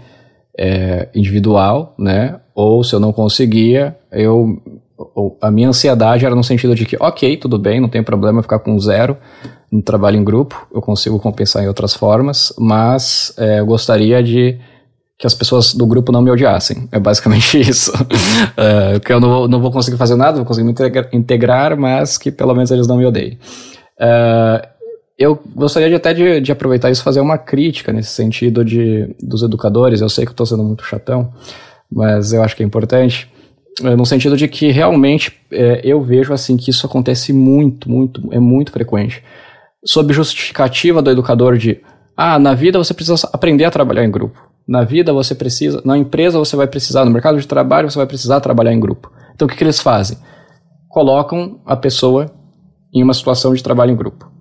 [0.58, 2.40] é, individual, né?
[2.54, 4.60] Ou se eu não conseguia, eu
[5.40, 8.60] a minha ansiedade era no sentido de que, ok, tudo bem, não tem problema ficar
[8.60, 9.16] com zero
[9.70, 14.58] no trabalho em grupo, eu consigo compensar em outras formas, mas é, eu gostaria de
[15.18, 16.88] que as pessoas do grupo não me odiassem.
[16.92, 17.92] É basicamente isso.
[18.56, 20.74] é, que eu não vou, não vou conseguir fazer nada, vou conseguir me
[21.12, 23.38] integrar, mas que pelo menos eles não me odeiem.
[23.98, 24.68] É,
[25.22, 29.42] eu gostaria de, até de, de aproveitar isso fazer uma crítica nesse sentido de, dos
[29.42, 30.00] educadores.
[30.00, 31.32] Eu sei que estou sendo muito chatão,
[31.90, 33.30] mas eu acho que é importante.
[33.82, 38.28] É, no sentido de que realmente é, eu vejo assim que isso acontece muito, muito,
[38.32, 39.22] é muito frequente.
[39.84, 41.80] Sob justificativa do educador de
[42.16, 44.40] ah, na vida você precisa aprender a trabalhar em grupo.
[44.66, 48.06] Na vida você precisa, na empresa você vai precisar, no mercado de trabalho você vai
[48.06, 49.10] precisar trabalhar em grupo.
[49.34, 50.18] Então o que, que eles fazem?
[50.88, 52.30] Colocam a pessoa
[52.94, 54.31] em uma situação de trabalho em grupo.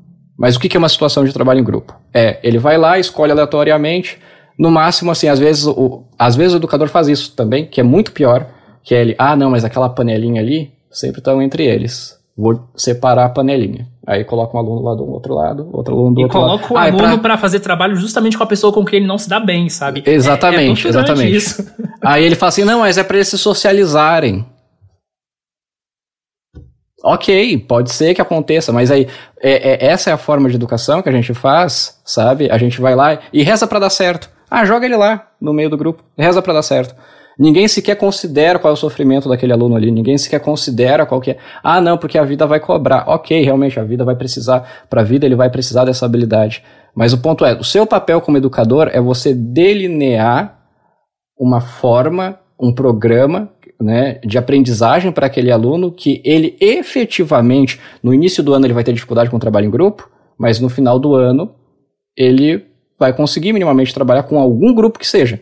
[0.42, 1.96] Mas o que é uma situação de trabalho em grupo?
[2.12, 4.18] É, ele vai lá, escolhe aleatoriamente,
[4.58, 7.84] no máximo, assim, às vezes o, às vezes o educador faz isso também, que é
[7.84, 8.48] muito pior,
[8.84, 12.20] que é ele, ah, não, mas aquela panelinha ali, sempre estão entre eles.
[12.36, 13.88] Vou separar a panelinha.
[14.08, 16.56] Aí coloca um aluno lá do outro lado, outro aluno do e outro lado.
[16.56, 17.18] E coloca o ah, aluno é pra...
[17.20, 20.02] para fazer trabalho justamente com a pessoa com quem ele não se dá bem, sabe?
[20.04, 21.36] Exatamente, é, é exatamente.
[21.36, 21.72] Isso.
[22.04, 24.44] Aí ele fala assim, não, mas é para eles se socializarem.
[27.04, 29.08] Ok, pode ser que aconteça, mas aí
[29.42, 32.50] é, é, essa é a forma de educação que a gente faz, sabe?
[32.52, 34.30] A gente vai lá e reza para dar certo.
[34.50, 36.96] Ah, joga ele lá no meio do grupo, reza para dar certo.
[37.40, 41.32] Ninguém sequer considera qual é o sofrimento daquele aluno ali, ninguém sequer considera qual que
[41.32, 41.38] é.
[41.64, 43.06] Ah, não, porque a vida vai cobrar.
[43.08, 46.64] Ok, realmente a vida vai precisar, para a vida ele vai precisar dessa habilidade.
[46.94, 50.60] Mas o ponto é, o seu papel como educador é você delinear
[51.40, 53.50] uma forma, um programa
[53.82, 58.84] né, de aprendizagem para aquele aluno que ele efetivamente, no início do ano ele vai
[58.84, 61.56] ter dificuldade com o trabalho em grupo, mas no final do ano
[62.16, 62.66] ele
[63.00, 65.40] vai conseguir minimamente trabalhar com algum grupo que seja.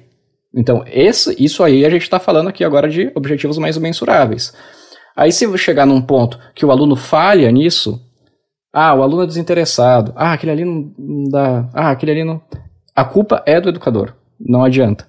[0.55, 4.53] Então, esse, isso aí a gente está falando aqui agora de objetivos mais mensuráveis.
[5.15, 7.99] Aí se chegar num ponto que o aluno falha nisso,
[8.73, 12.41] ah, o aluno é desinteressado, ah, aquele ali não, dá, ah, aquele ali não...
[12.95, 15.07] A culpa é do educador, não adianta.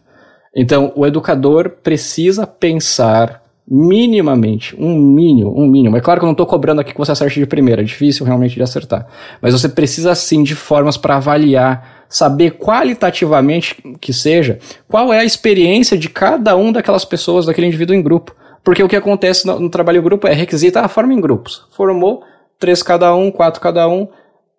[0.54, 3.40] Então, o educador precisa pensar
[3.70, 5.96] minimamente, um mínimo, um mínimo.
[5.96, 8.26] É claro que eu não estou cobrando aqui que você acerte de primeira, é difícil
[8.26, 9.06] realmente de acertar.
[9.40, 15.24] Mas você precisa sim de formas para avaliar, saber qualitativamente que seja, qual é a
[15.24, 18.34] experiência de cada um daquelas pessoas, daquele indivíduo em grupo.
[18.64, 21.64] Porque o que acontece no, no trabalho em grupo é requisita a forma em grupos.
[21.70, 22.24] Formou
[22.58, 24.08] três cada um, quatro cada um.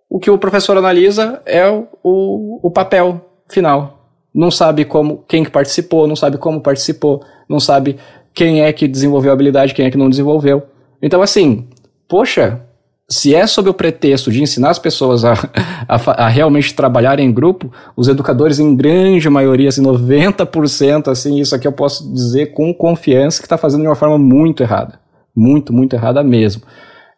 [0.10, 4.01] O que o professor analisa é o, o, o papel final
[4.34, 7.98] não sabe como quem que participou, não sabe como participou, não sabe
[8.34, 10.64] quem é que desenvolveu a habilidade, quem é que não desenvolveu.
[11.02, 11.68] Então, assim,
[12.08, 12.62] poxa,
[13.10, 15.34] se é sob o pretexto de ensinar as pessoas a,
[15.86, 21.54] a, a realmente trabalhar em grupo, os educadores, em grande maioria, assim, 90%, assim, isso
[21.54, 25.00] aqui eu posso dizer com confiança que está fazendo de uma forma muito errada.
[25.36, 26.62] Muito, muito errada mesmo.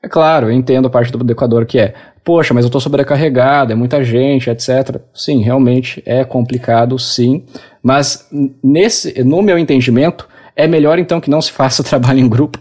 [0.01, 1.93] É claro, eu entendo a parte do educador que é,
[2.23, 5.01] poxa, mas eu estou sobrecarregado, é muita gente, etc.
[5.13, 7.43] Sim, realmente é complicado, sim.
[7.81, 8.27] Mas
[8.63, 12.59] nesse, no meu entendimento, é melhor então que não se faça trabalho em grupo,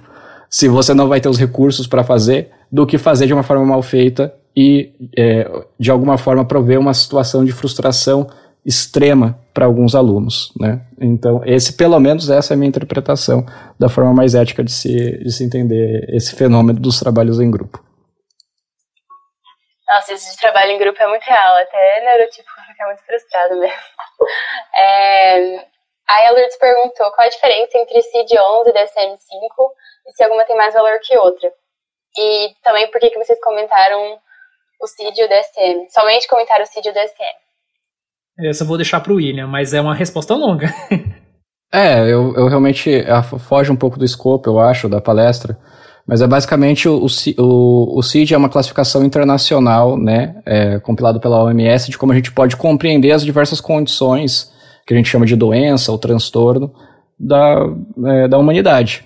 [0.51, 3.65] se você não vai ter os recursos para fazer, do que fazer de uma forma
[3.65, 8.27] mal feita e é, de alguma forma prover uma situação de frustração
[8.65, 10.81] extrema para alguns alunos, né?
[11.01, 13.45] Então, esse, pelo menos, essa é a minha interpretação
[13.79, 17.83] da forma mais ética de se, de se entender esse fenômeno dos trabalhos em grupo.
[19.93, 23.77] Nossa, isso de trabalho em grupo é muito real, até neurotípico fica muito frustrado mesmo.
[24.75, 25.67] É,
[26.09, 29.71] aí a Lourdes perguntou qual a diferença entre CID-11 e DSM-5
[30.07, 31.53] e se alguma tem mais valor que outra.
[32.17, 34.19] E também por que, que vocês comentaram
[34.81, 35.91] o CID e o DSM.
[35.91, 38.49] Somente comentaram o CID e o DSM.
[38.49, 40.69] Essa eu vou deixar para o William, mas é uma resposta longa.
[41.71, 43.05] é, eu, eu realmente
[43.47, 45.59] foge um pouco do escopo, eu acho, da palestra.
[46.13, 47.07] Mas é basicamente o,
[47.39, 52.15] o, o CID é uma classificação internacional, né, é, compilado pela OMS, de como a
[52.15, 54.53] gente pode compreender as diversas condições
[54.87, 56.71] que a gente chama de doença ou transtorno
[57.19, 57.67] da,
[58.05, 59.03] é, da humanidade.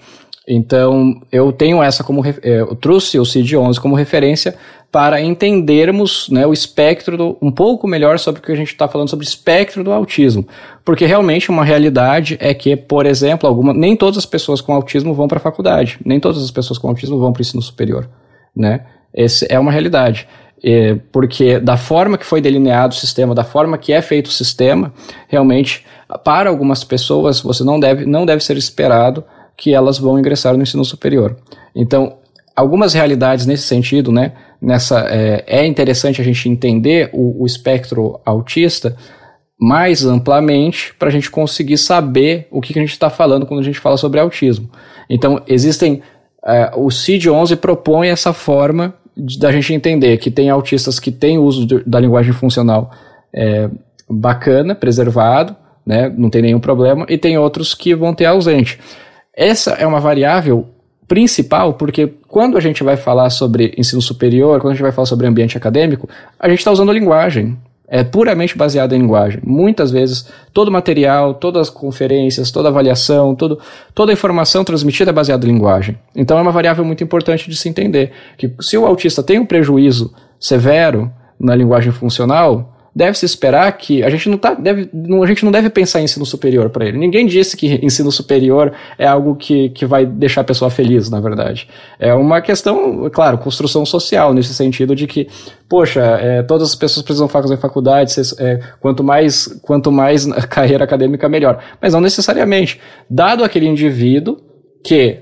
[0.49, 2.27] Então, eu tenho essa como.
[2.27, 4.57] É, eu trouxe o CID-11 como referência
[4.91, 8.89] para entendermos né, o espectro, do, um pouco melhor sobre o que a gente está
[8.89, 10.47] falando sobre o espectro do autismo.
[10.85, 15.13] Porque realmente uma realidade é que, por exemplo, alguma, nem todas as pessoas com autismo
[15.13, 18.09] vão para a faculdade, nem todas as pessoas com autismo vão para o ensino superior.
[18.55, 18.87] Né?
[19.13, 20.27] Essa é uma realidade.
[20.65, 24.33] É, porque da forma que foi delineado o sistema, da forma que é feito o
[24.33, 24.93] sistema,
[25.29, 25.85] realmente,
[26.25, 29.23] para algumas pessoas, você não deve, não deve ser esperado
[29.57, 31.37] que elas vão ingressar no ensino superior.
[31.75, 32.19] Então,
[32.55, 38.21] algumas realidades nesse sentido, né, nessa é, é interessante a gente entender o, o espectro
[38.25, 38.97] autista
[39.59, 43.61] mais amplamente para a gente conseguir saber o que, que a gente está falando quando
[43.61, 44.71] a gente fala sobre autismo.
[45.09, 46.03] Então, existem.
[46.45, 51.39] É, o CID-11 propõe essa forma de, da gente entender que tem autistas que têm
[51.39, 52.93] uso de, da linguagem funcional
[53.35, 53.69] é,
[54.09, 58.79] bacana, preservado, né, não tem nenhum problema, e tem outros que vão ter ausente.
[59.35, 60.67] Essa é uma variável
[61.09, 65.07] principal, porque quando a gente vai falar sobre ensino superior, quando a gente vai falar
[65.07, 66.07] sobre ambiente acadêmico,
[66.39, 67.57] a gente está usando linguagem
[67.89, 69.41] é puramente baseado em linguagem.
[69.43, 73.59] Muitas vezes, todo material, todas as conferências, toda avaliação, todo,
[73.95, 75.99] toda a informação transmitida é baseada em linguagem.
[76.15, 79.47] Então é uma variável muito importante de se entender que se o autista tem um
[79.47, 81.11] prejuízo severo
[81.41, 85.53] na linguagem funcional, deve-se esperar que a gente não tá, deve, não, a gente não
[85.53, 86.97] deve pensar em ensino superior para ele.
[86.97, 91.21] Ninguém disse que ensino superior é algo que, que vai deixar a pessoa feliz, na
[91.21, 91.69] verdade.
[91.99, 95.29] É uma questão, claro, construção social, nesse sentido de que,
[95.69, 101.29] poxa, é, todas as pessoas precisam fazer faculdade, é, quanto mais quanto mais carreira acadêmica,
[101.29, 101.63] melhor.
[101.83, 102.81] Mas não necessariamente.
[103.11, 104.39] Dado aquele indivíduo
[104.83, 105.19] que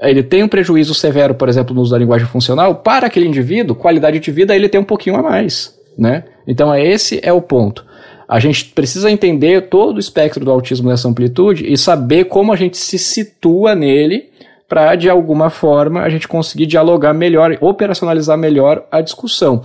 [0.00, 3.76] ele tem um prejuízo severo, por exemplo, no uso da linguagem funcional, para aquele indivíduo,
[3.76, 6.22] qualidade de vida ele tem um pouquinho a mais né?
[6.48, 7.84] Então esse é o ponto.
[8.26, 12.56] A gente precisa entender todo o espectro do autismo nessa amplitude e saber como a
[12.56, 14.30] gente se situa nele
[14.68, 19.62] para, de alguma forma, a gente conseguir dialogar melhor, operacionalizar melhor a discussão.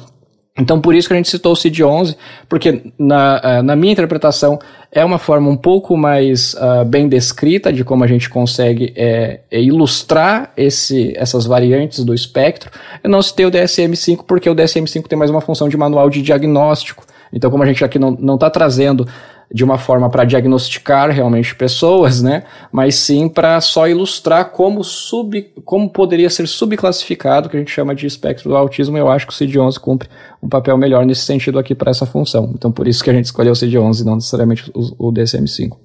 [0.55, 2.15] Então, por isso que a gente citou o CID-11,
[2.47, 4.59] porque na, eh, na minha interpretação
[4.91, 9.39] é uma forma um pouco mais uh, bem descrita de como a gente consegue é
[9.51, 12.69] ilustrar esse, essas variantes do espectro.
[13.03, 16.21] Eu não citei o DSM-5 porque o DSM-5 tem mais uma função de manual de
[16.21, 17.03] diagnóstico.
[17.33, 19.07] Então, como a gente aqui não está trazendo
[19.51, 22.43] de uma forma para diagnosticar realmente pessoas, né?
[22.71, 27.95] Mas sim para só ilustrar como, sub, como poderia ser subclassificado, que a gente chama
[27.95, 28.97] de espectro do autismo.
[28.97, 30.09] Eu acho que o CID-11 cumpre
[30.41, 32.51] um papel melhor nesse sentido aqui para essa função.
[32.53, 35.77] Então, por isso que a gente escolheu o CID-11 não necessariamente o, o DSM-5.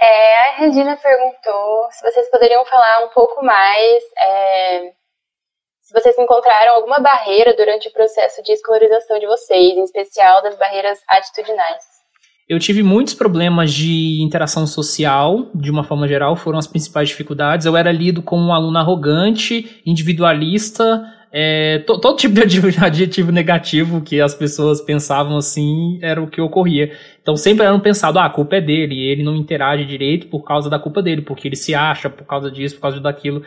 [0.00, 4.92] É, a Regina perguntou se vocês poderiam falar um pouco mais é,
[5.96, 10.98] vocês encontraram alguma barreira durante o processo de escolarização de vocês, em especial das barreiras
[11.08, 11.82] atitudinais.
[12.46, 17.64] Eu tive muitos problemas de interação social, de uma forma geral, foram as principais dificuldades.
[17.64, 24.02] Eu era lido como um aluno arrogante, individualista, é, to, todo tipo de adjetivo negativo
[24.02, 26.92] que as pessoas pensavam assim era o que ocorria.
[27.22, 30.68] Então sempre eram pensado, ah, a culpa é dele, ele não interage direito por causa
[30.68, 33.42] da culpa dele, porque ele se acha por causa disso, por causa daquilo.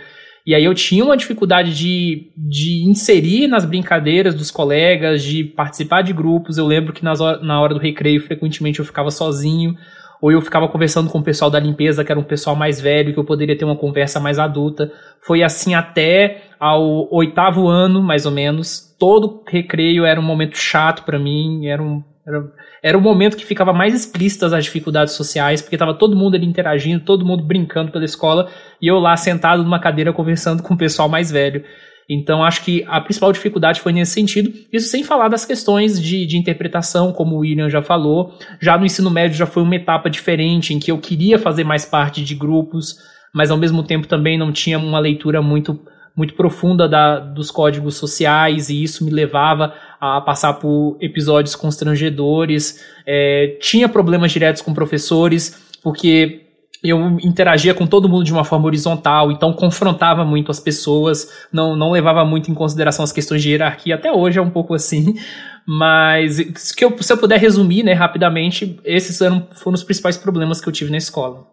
[0.50, 6.02] E aí eu tinha uma dificuldade de, de inserir nas brincadeiras dos colegas, de participar
[6.02, 6.58] de grupos.
[6.58, 9.76] Eu lembro que nas, na hora do recreio, frequentemente eu ficava sozinho,
[10.20, 13.14] ou eu ficava conversando com o pessoal da limpeza, que era um pessoal mais velho,
[13.14, 14.92] que eu poderia ter uma conversa mais adulta.
[15.22, 18.96] Foi assim até ao oitavo ano, mais ou menos.
[18.98, 22.04] Todo recreio era um momento chato para mim, era um.
[22.30, 22.44] Era,
[22.84, 26.46] era o momento que ficava mais explícitas as dificuldades sociais, porque estava todo mundo ali
[26.46, 30.78] interagindo, todo mundo brincando pela escola, e eu lá sentado numa cadeira conversando com o
[30.78, 31.64] pessoal mais velho.
[32.08, 34.52] Então, acho que a principal dificuldade foi nesse sentido.
[34.74, 38.34] Isso sem falar das questões de, de interpretação, como o William já falou.
[38.60, 41.86] Já no ensino médio já foi uma etapa diferente, em que eu queria fazer mais
[41.86, 42.98] parte de grupos,
[43.32, 45.80] mas ao mesmo tempo também não tinha uma leitura muito
[46.20, 52.84] muito profunda da, dos códigos sociais e isso me levava a passar por episódios constrangedores.
[53.08, 56.42] É, tinha problemas diretos com professores, porque
[56.84, 61.74] eu interagia com todo mundo de uma forma horizontal, então confrontava muito as pessoas, não,
[61.74, 65.16] não levava muito em consideração as questões de hierarquia, até hoje é um pouco assim,
[65.66, 70.60] mas se eu, se eu puder resumir né, rapidamente, esses eram, foram os principais problemas
[70.60, 71.48] que eu tive na escola.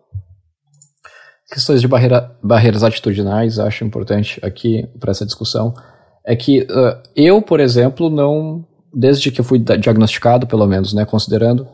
[1.48, 5.72] Questões de barreira, barreiras atitudinais, acho importante aqui para essa discussão,
[6.24, 11.04] é que uh, eu, por exemplo, não, desde que eu fui diagnosticado, pelo menos, né,
[11.04, 11.68] considerando,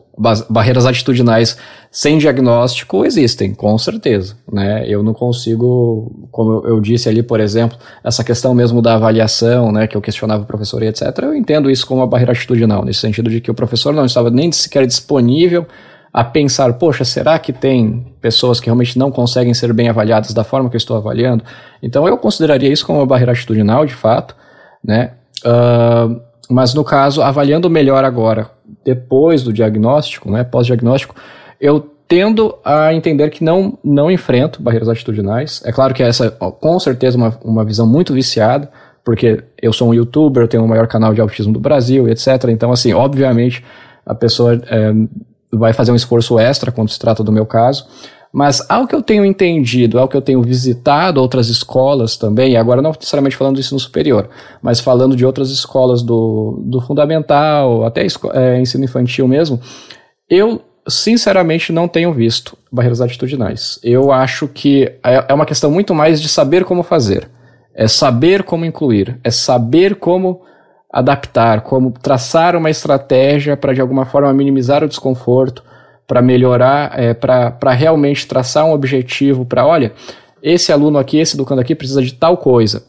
[0.50, 1.56] barreiras atitudinais
[1.90, 7.78] sem diagnóstico existem, com certeza, né, eu não consigo, como eu disse ali, por exemplo,
[8.04, 11.70] essa questão mesmo da avaliação, né, que eu questionava o professor e etc, eu entendo
[11.70, 14.86] isso como uma barreira atitudinal, nesse sentido de que o professor não estava nem sequer
[14.86, 15.66] disponível
[16.12, 20.44] a pensar, poxa, será que tem pessoas que realmente não conseguem ser bem avaliadas da
[20.44, 21.42] forma que eu estou avaliando?
[21.82, 24.36] Então eu consideraria isso como uma barreira atitudinal, de fato,
[24.84, 25.12] né?
[25.44, 28.50] Uh, mas no caso, avaliando melhor agora,
[28.84, 31.14] depois do diagnóstico, né, pós-diagnóstico,
[31.58, 35.62] eu tendo a entender que não, não enfrento barreiras atitudinais.
[35.64, 38.70] É claro que essa, com certeza, uma, uma visão muito viciada,
[39.02, 42.28] porque eu sou um youtuber, eu tenho o maior canal de autismo do Brasil, etc.
[42.50, 43.64] Então, assim, obviamente,
[44.04, 44.92] a pessoa é,
[45.52, 47.86] vai fazer um esforço extra quando se trata do meu caso,
[48.32, 52.80] Mas ao que eu tenho entendido, ao que eu tenho visitado outras escolas também, agora
[52.80, 54.30] não necessariamente falando do ensino superior,
[54.62, 59.60] mas falando de outras escolas do, do fundamental, até é, ensino infantil mesmo,
[60.30, 63.78] eu sinceramente não tenho visto barreiras atitudinais.
[63.82, 67.28] Eu acho que é, é uma questão muito mais de saber como fazer,
[67.74, 70.40] é saber como incluir, é saber como
[70.92, 75.64] adaptar, como traçar uma estratégia para de alguma forma minimizar o desconforto,
[76.06, 79.92] para melhorar, é, para realmente traçar um objetivo, para, olha,
[80.42, 82.84] esse aluno aqui, esse educando aqui precisa de tal coisa,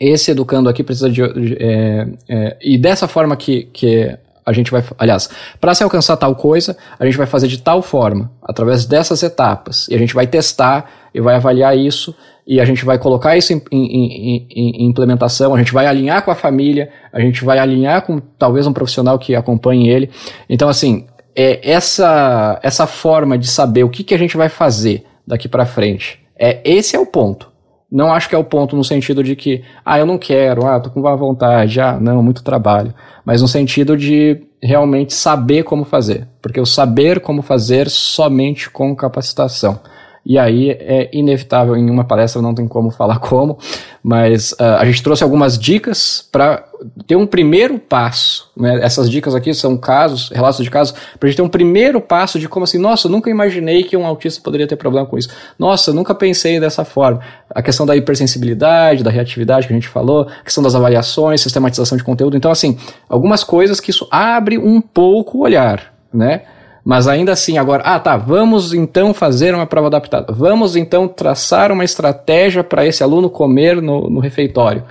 [0.00, 1.22] esse educando aqui precisa de.
[1.22, 4.16] é, é, e dessa forma que, que
[4.46, 4.82] a gente vai.
[4.96, 5.28] Aliás,
[5.60, 9.86] para se alcançar tal coisa, a gente vai fazer de tal forma, através dessas etapas,
[9.88, 12.14] e a gente vai testar e vai avaliar isso.
[12.48, 16.24] E a gente vai colocar isso em, em, em, em implementação, a gente vai alinhar
[16.24, 20.08] com a família, a gente vai alinhar com talvez um profissional que acompanhe ele.
[20.48, 21.04] Então, assim,
[21.36, 25.66] é, essa, essa forma de saber o que, que a gente vai fazer daqui para
[25.66, 27.52] frente, é esse é o ponto.
[27.92, 30.80] Não acho que é o ponto no sentido de que, ah, eu não quero, ah,
[30.80, 32.94] tô com má vontade, ah, não, muito trabalho.
[33.26, 36.26] Mas no sentido de realmente saber como fazer.
[36.40, 39.80] Porque o saber como fazer somente com capacitação.
[40.24, 43.58] E aí é inevitável, em uma palestra não tem como falar como,
[44.02, 46.64] mas uh, a gente trouxe algumas dicas para
[47.06, 48.50] ter um primeiro passo.
[48.56, 48.80] Né?
[48.82, 52.38] Essas dicas aqui são casos, relatos de casos, para a gente ter um primeiro passo
[52.38, 55.28] de como assim, nossa, nunca imaginei que um autista poderia ter problema com isso.
[55.58, 57.20] Nossa, nunca pensei dessa forma.
[57.50, 61.96] A questão da hipersensibilidade, da reatividade que a gente falou, a questão das avaliações, sistematização
[61.98, 62.36] de conteúdo.
[62.36, 66.42] Então, assim, algumas coisas que isso abre um pouco o olhar, né?
[66.88, 70.32] Mas ainda assim, agora, ah tá, vamos então fazer uma prova adaptada.
[70.32, 74.82] Vamos então traçar uma estratégia para esse aluno comer no, no refeitório.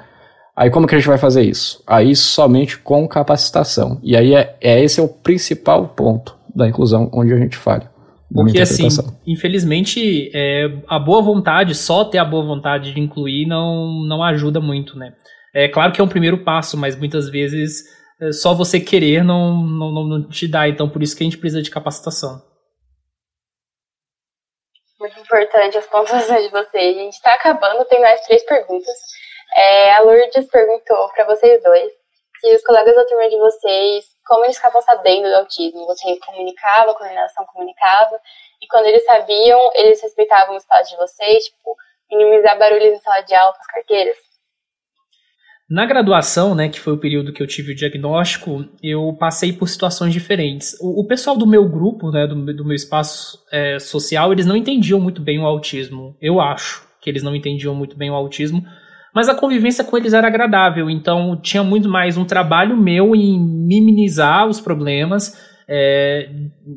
[0.56, 1.82] Aí como que a gente vai fazer isso?
[1.88, 4.00] Aí somente com capacitação.
[4.04, 7.90] E aí é, é esse é o principal ponto da inclusão onde a gente falha.
[8.32, 8.90] Porque assim,
[9.26, 14.62] infelizmente, é, a boa vontade, só ter a boa vontade de incluir não, não ajuda
[14.62, 15.14] muito, né?
[15.52, 17.97] É claro que é um primeiro passo, mas muitas vezes
[18.32, 20.68] só você querer não, não, não te dá.
[20.68, 22.42] Então, por isso que a gente precisa de capacitação.
[25.00, 26.98] Muito importante as pontuações de vocês.
[26.98, 28.98] A gente está acabando, tem mais três perguntas.
[29.56, 31.92] É, a Lourdes perguntou para vocês dois
[32.40, 35.86] se os colegas da turma de vocês, como eles ficavam sabendo do autismo.
[35.88, 38.20] Você comunicava, a coordenação comunicava,
[38.62, 41.76] e quando eles sabiam, eles respeitavam o espaço de vocês, tipo,
[42.12, 44.18] minimizar barulhos em sala de aula com as carteiras?
[45.70, 49.68] Na graduação, né, que foi o período que eu tive o diagnóstico, eu passei por
[49.68, 50.78] situações diferentes.
[50.80, 54.56] O, o pessoal do meu grupo, né, do, do meu espaço é, social, eles não
[54.56, 56.16] entendiam muito bem o autismo.
[56.22, 58.66] Eu acho que eles não entendiam muito bem o autismo,
[59.14, 60.90] mas a convivência com eles era agradável.
[60.90, 65.38] Então tinha muito mais um trabalho meu em minimizar os problemas
[65.68, 66.30] é,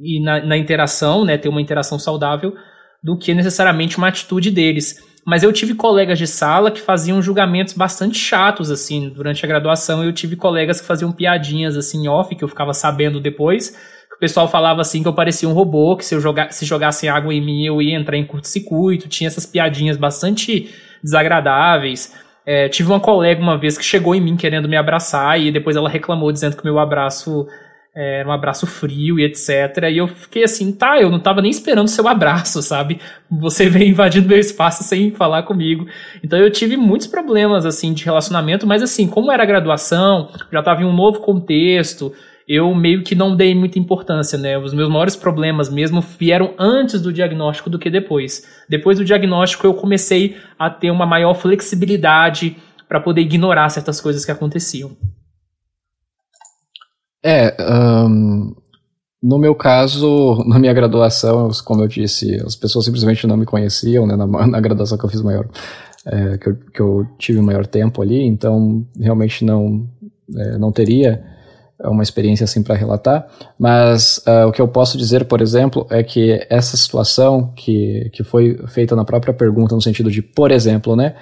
[0.02, 2.54] e na, na interação, né, ter uma interação saudável,
[3.02, 4.98] do que necessariamente uma atitude deles.
[5.26, 10.02] Mas eu tive colegas de sala que faziam julgamentos bastante chatos, assim, durante a graduação.
[10.02, 13.70] Eu tive colegas que faziam piadinhas, assim, off, que eu ficava sabendo depois.
[14.08, 17.08] Que o pessoal falava, assim, que eu parecia um robô, que se, eu se jogassem
[17.08, 19.08] água em mim eu ia entrar em curto-circuito.
[19.08, 20.70] Tinha essas piadinhas bastante
[21.02, 22.14] desagradáveis.
[22.46, 25.76] É, tive uma colega uma vez que chegou em mim querendo me abraçar e depois
[25.76, 27.46] ela reclamou dizendo que meu abraço
[27.94, 29.88] é, um abraço frio e etc.
[29.90, 33.00] E eu fiquei assim, tá, eu não tava nem esperando seu abraço, sabe?
[33.30, 35.86] Você veio invadindo meu espaço sem falar comigo.
[36.22, 40.82] Então eu tive muitos problemas, assim, de relacionamento, mas assim, como era graduação, já tava
[40.82, 42.12] em um novo contexto,
[42.46, 44.58] eu meio que não dei muita importância, né?
[44.58, 48.44] Os meus maiores problemas mesmo vieram antes do diagnóstico do que depois.
[48.68, 52.56] Depois do diagnóstico eu comecei a ter uma maior flexibilidade
[52.88, 54.96] para poder ignorar certas coisas que aconteciam.
[57.22, 58.54] É, um,
[59.22, 64.06] no meu caso, na minha graduação, como eu disse, as pessoas simplesmente não me conheciam,
[64.06, 65.46] né, na, na graduação que eu fiz maior,
[66.06, 69.86] é, que, eu, que eu tive maior tempo ali, então realmente não,
[70.36, 71.22] é, não teria
[71.84, 73.26] uma experiência assim para relatar,
[73.58, 78.22] mas uh, o que eu posso dizer, por exemplo, é que essa situação que, que
[78.22, 81.14] foi feita na própria pergunta, no sentido de, por exemplo, né,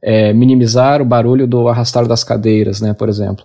[0.00, 3.44] é, minimizar o barulho do arrastar das cadeiras, né, por exemplo,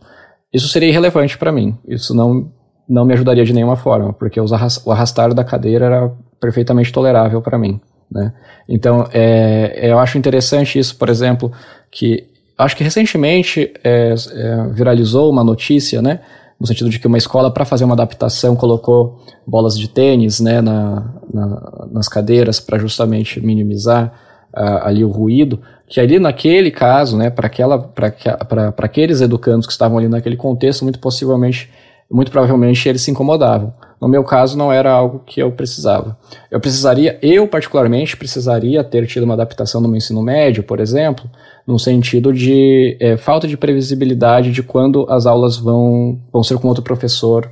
[0.54, 1.78] isso seria irrelevante para mim.
[1.88, 2.52] Isso não,
[2.88, 4.46] não me ajudaria de nenhuma forma, porque o
[4.92, 7.80] arrastar da cadeira era perfeitamente tolerável para mim.
[8.12, 8.34] Né?
[8.68, 11.52] Então, é, eu acho interessante isso, por exemplo,
[11.90, 12.28] que
[12.58, 16.20] acho que recentemente é, é, viralizou uma notícia, né,
[16.60, 20.62] no sentido de que uma escola, para fazer uma adaptação, colocou bolas de tênis né,
[20.62, 24.14] na, na nas cadeiras para justamente minimizar
[24.54, 25.60] ali o ruído
[25.92, 27.48] que ali naquele caso, né, para
[28.78, 31.70] aqueles educandos que estavam ali naquele contexto, muito possivelmente,
[32.10, 33.74] muito provavelmente eles se incomodavam.
[34.00, 36.18] No meu caso, não era algo que eu precisava.
[36.50, 41.30] Eu precisaria, eu particularmente, precisaria ter tido uma adaptação no meu ensino médio, por exemplo,
[41.68, 46.70] no sentido de é, falta de previsibilidade de quando as aulas vão, vão ser com
[46.70, 47.52] outro professor,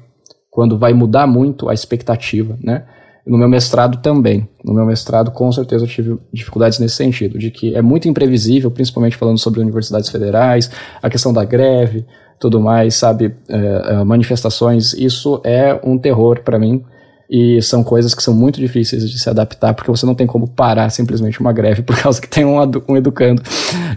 [0.50, 2.86] quando vai mudar muito a expectativa, né?
[3.30, 4.50] No meu mestrado também.
[4.64, 8.72] No meu mestrado, com certeza, eu tive dificuldades nesse sentido, de que é muito imprevisível,
[8.72, 12.06] principalmente falando sobre universidades federais, a questão da greve,
[12.40, 16.84] tudo mais, sabe, é, manifestações, isso é um terror para mim.
[17.30, 20.48] E são coisas que são muito difíceis de se adaptar, porque você não tem como
[20.48, 22.58] parar simplesmente uma greve por causa que tem um,
[22.88, 23.44] um educando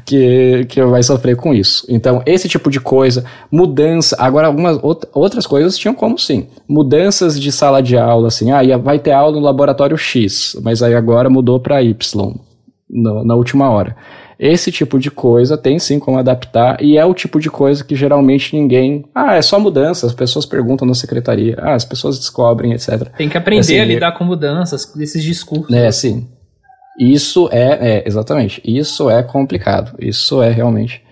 [0.05, 1.87] que, que vai sofrer com isso.
[1.89, 4.17] Então, esse tipo de coisa, mudança.
[4.19, 4.79] Agora, algumas
[5.15, 6.47] outras coisas tinham como sim.
[6.69, 10.95] Mudanças de sala de aula, assim, ah, vai ter aula no laboratório X, mas aí
[10.95, 12.35] agora mudou para Y
[12.91, 13.97] no, na última hora.
[14.43, 17.95] Esse tipo de coisa tem sim como adaptar e é o tipo de coisa que
[17.95, 19.05] geralmente ninguém.
[19.15, 23.09] Ah, é só mudança, as pessoas perguntam na secretaria, ah, as pessoas descobrem, etc.
[23.17, 25.73] Tem que aprender assim, a lidar com mudanças, esses discursos.
[25.73, 26.27] É, sim.
[26.99, 29.95] Isso é, é, exatamente, isso é complicado.
[30.01, 31.05] Isso é realmente,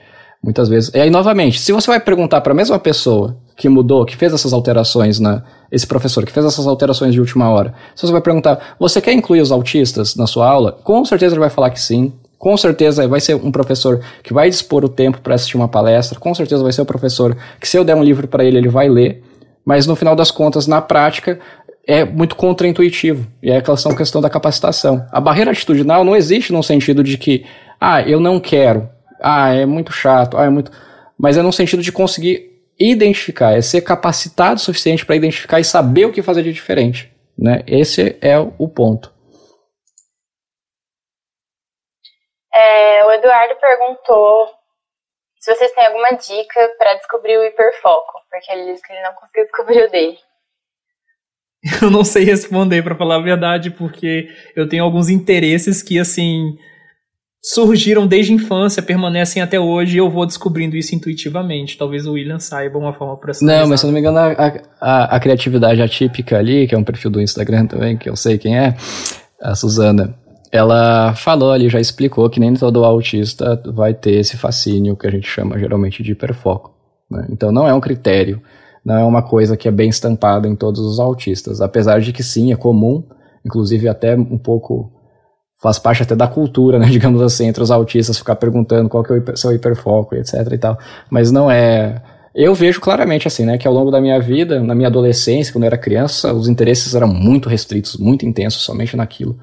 [0.42, 0.90] muitas vezes.
[0.92, 4.32] E aí, novamente, se você vai perguntar para a mesma pessoa que mudou, que fez
[4.32, 5.44] essas alterações na.
[5.70, 7.72] Esse professor que fez essas alterações de última hora.
[7.94, 10.72] Se você vai perguntar, você quer incluir os autistas na sua aula?
[10.82, 14.48] Com certeza ele vai falar que sim com certeza vai ser um professor que vai
[14.48, 17.68] dispor o tempo para assistir uma palestra, com certeza vai ser o um professor que
[17.68, 19.22] se eu der um livro para ele, ele vai ler,
[19.62, 21.38] mas no final das contas, na prática,
[21.86, 23.26] é muito contraintuitivo.
[23.42, 25.04] E é aquela questão da capacitação.
[25.12, 27.44] A barreira atitudinal não existe no sentido de que,
[27.78, 28.88] ah, eu não quero,
[29.20, 30.72] ah, é muito chato, ah, é muito.
[31.18, 35.64] Mas é no sentido de conseguir identificar, é ser capacitado o suficiente para identificar e
[35.64, 37.12] saber o que fazer de diferente.
[37.38, 37.62] Né?
[37.66, 39.12] Esse é o ponto.
[42.60, 44.48] É, o Eduardo perguntou
[45.38, 49.14] se vocês têm alguma dica para descobrir o hiperfoco, porque ele disse que ele não
[49.14, 50.18] conseguiu descobrir o dele.
[51.82, 56.56] Eu não sei responder, para falar a verdade, porque eu tenho alguns interesses que, assim,
[57.42, 61.76] surgiram desde a infância, permanecem até hoje, e eu vou descobrindo isso intuitivamente.
[61.76, 64.54] Talvez o William saiba uma forma para Não, mas se eu não me engano, a,
[64.80, 68.38] a, a, criatividade atípica ali, que é um perfil do Instagram também, que eu sei
[68.38, 68.74] quem é,
[69.42, 70.18] a Suzana,
[70.52, 75.10] ela falou ali, já explicou que nem todo autista vai ter esse fascínio que a
[75.10, 76.74] gente chama geralmente de hiperfoco.
[77.08, 77.26] Né?
[77.30, 78.42] Então não é um critério,
[78.84, 82.22] não é uma coisa que é bem estampada em todos os autistas, apesar de que
[82.22, 83.04] sim, é comum,
[83.44, 84.90] inclusive até um pouco
[85.62, 89.12] faz parte até da cultura, né, digamos assim, entre os autistas ficar perguntando qual que
[89.12, 90.78] é o seu hiperfoco, etc e tal,
[91.08, 94.74] mas não é eu vejo claramente assim, né, que ao longo da minha vida, na
[94.74, 99.36] minha adolescência, quando eu era criança, os interesses eram muito restritos, muito intensos somente naquilo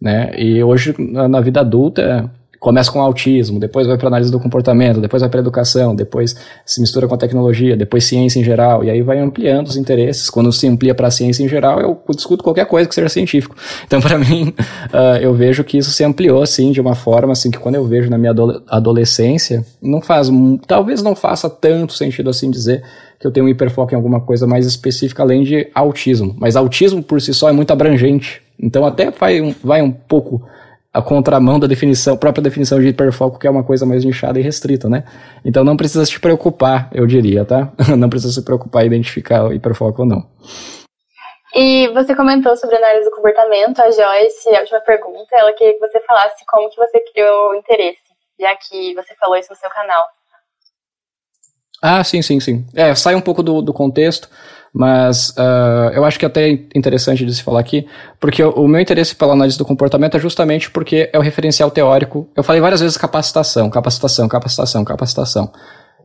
[0.00, 0.32] né?
[0.36, 5.20] E hoje, na, vida adulta, começa com autismo, depois vai para análise do comportamento, depois
[5.20, 9.02] vai para educação, depois se mistura com a tecnologia, depois ciência em geral, e aí
[9.02, 10.28] vai ampliando os interesses.
[10.28, 13.54] Quando se amplia para a ciência em geral, eu discuto qualquer coisa que seja científico.
[13.86, 14.52] Então, para mim,
[14.92, 17.84] uh, eu vejo que isso se ampliou assim de uma forma assim que quando eu
[17.84, 18.34] vejo na minha
[18.66, 20.28] adolescência, não faz,
[20.66, 22.82] talvez não faça tanto sentido assim dizer
[23.20, 26.34] que eu tenho um hiperfoco em alguma coisa mais específica além de autismo.
[26.38, 28.42] Mas autismo por si só é muito abrangente.
[28.58, 30.48] Então até vai um, vai um pouco
[30.96, 34.42] a contramão da definição, própria definição de hiperfoco, que é uma coisa mais nichada e
[34.42, 35.04] restrita, né?
[35.44, 37.70] Então não precisa se preocupar, eu diria, tá?
[37.98, 40.26] Não precisa se preocupar em identificar o hiperfoco ou não.
[41.54, 45.80] E você comentou sobre análise do comportamento, a Joyce, a última pergunta, ela queria que
[45.80, 48.00] você falasse como que você criou o interesse,
[48.40, 50.02] já que você falou isso no seu canal.
[51.82, 52.66] Ah, sim, sim, sim.
[52.74, 54.28] É, sai um pouco do, do contexto,
[54.78, 57.86] mas uh, eu acho que é até interessante de se falar aqui,
[58.20, 61.70] porque o, o, meu interesse pela análise do comportamento é justamente porque é o referencial
[61.70, 62.28] teórico.
[62.36, 65.50] Eu falei várias vezes capacitação, capacitação, capacitação, capacitação.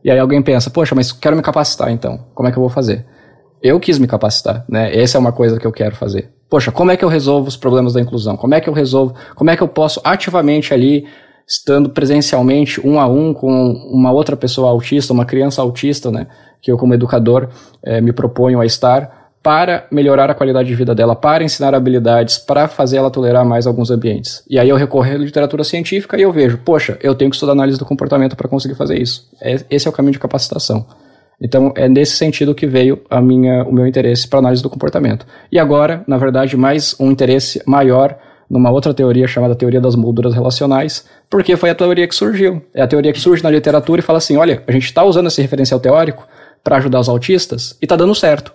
[0.02, 2.70] E aí alguém pensa, poxa, mas quero me capacitar então, como é que eu vou
[2.70, 3.04] fazer?
[3.62, 4.96] Eu quis me capacitar, né?
[4.96, 6.30] Essa é uma coisa que eu quero fazer.
[6.48, 8.38] Poxa, como é que eu resolvo os problemas da inclusão?
[8.38, 9.14] Como é que eu resolvo?
[9.34, 11.04] Como é que eu posso ativamente ali
[11.46, 16.26] estando presencialmente um a um com uma outra pessoa autista, uma criança autista, né,
[16.60, 17.48] que eu como educador
[17.82, 22.38] é, me proponho a estar para melhorar a qualidade de vida dela, para ensinar habilidades,
[22.38, 24.44] para fazer ela tolerar mais alguns ambientes.
[24.48, 27.52] E aí eu recorro à literatura científica e eu vejo, poxa, eu tenho que estudar
[27.52, 29.28] análise do comportamento para conseguir fazer isso.
[29.40, 30.86] É, esse é o caminho de capacitação.
[31.40, 35.26] Então é nesse sentido que veio a minha, o meu interesse para análise do comportamento.
[35.50, 38.16] E agora, na verdade, mais um interesse maior
[38.52, 42.60] numa outra teoria chamada teoria das molduras relacionais, porque foi a teoria que surgiu.
[42.74, 45.28] É a teoria que surge na literatura e fala assim: olha, a gente está usando
[45.28, 46.28] esse referencial teórico
[46.62, 48.52] para ajudar os autistas e está dando certo.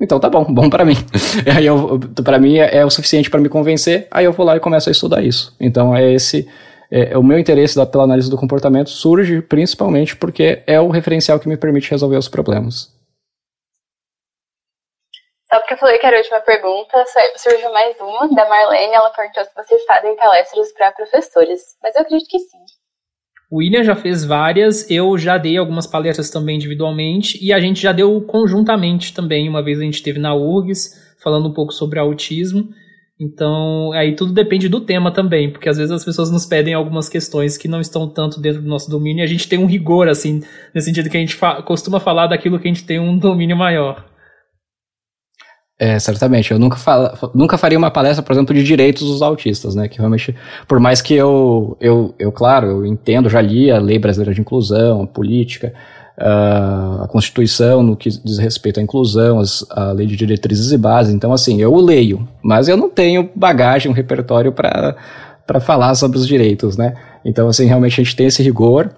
[0.00, 0.94] Então tá bom, bom para mim.
[1.52, 4.06] aí eu, para mim é, é, o suficiente para me convencer.
[4.08, 5.52] Aí eu vou lá e começo a estudar isso.
[5.58, 6.46] Então é esse
[6.88, 10.90] é, é o meu interesse da, pela análise do comportamento surge principalmente porque é o
[10.90, 12.96] referencial que me permite resolver os problemas.
[15.48, 17.04] Só porque eu falei que era a última pergunta,
[17.36, 18.92] surgiu mais uma, da Marlene.
[18.92, 21.60] Ela perguntou se vocês fazem palestras para professores.
[21.82, 22.58] Mas eu acredito que sim.
[23.50, 27.80] O William já fez várias, eu já dei algumas palestras também individualmente, e a gente
[27.80, 29.48] já deu conjuntamente também.
[29.48, 32.68] Uma vez a gente esteve na URGS, falando um pouco sobre autismo.
[33.18, 37.08] Então, aí tudo depende do tema também, porque às vezes as pessoas nos pedem algumas
[37.08, 40.08] questões que não estão tanto dentro do nosso domínio, e a gente tem um rigor,
[40.08, 40.42] assim,
[40.74, 43.56] nesse sentido que a gente fa costuma falar daquilo que a gente tem um domínio
[43.56, 44.04] maior.
[45.78, 46.50] É, certamente.
[46.50, 49.86] Eu nunca, fala, nunca faria uma palestra, por exemplo, de direitos dos autistas, né?
[49.86, 50.34] Que realmente,
[50.66, 54.40] por mais que eu, eu, eu claro, eu entendo, já li a Lei Brasileira de
[54.40, 55.72] Inclusão, a política,
[56.18, 60.78] uh, a Constituição no que diz respeito à inclusão, as, a Lei de Diretrizes e
[60.78, 61.14] Bases.
[61.14, 66.26] Então, assim, eu leio, mas eu não tenho bagagem, um repertório para falar sobre os
[66.26, 66.94] direitos, né?
[67.24, 68.90] Então, assim, realmente a gente tem esse rigor.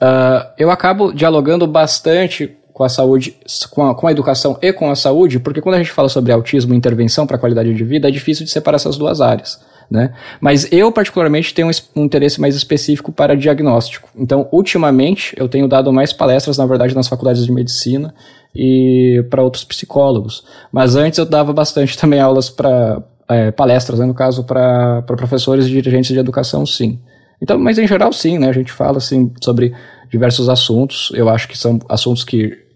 [0.00, 3.34] Uh, eu acabo dialogando bastante com a saúde,
[3.72, 6.30] com a, com a educação e com a saúde, porque quando a gente fala sobre
[6.30, 9.60] autismo e intervenção para a qualidade de vida, é difícil de separar essas duas áreas.
[9.90, 10.14] Né?
[10.40, 14.08] Mas eu, particularmente, tenho um interesse mais específico para diagnóstico.
[14.14, 18.14] Então, ultimamente, eu tenho dado mais palestras, na verdade, nas faculdades de medicina
[18.54, 20.44] e para outros psicólogos.
[20.70, 25.66] Mas antes eu dava bastante também aulas para é, palestras, né, no caso, para professores
[25.66, 27.00] e dirigentes de educação, sim.
[27.42, 28.48] Então, mas em geral, sim, né?
[28.48, 29.74] A gente fala assim sobre
[30.10, 31.10] diversos assuntos.
[31.14, 32.67] Eu acho que são assuntos que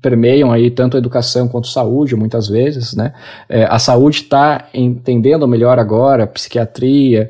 [0.00, 3.12] permeiam aí tanto a educação quanto a saúde, muitas vezes, né?
[3.48, 7.28] É, a saúde está entendendo melhor agora, psiquiatria,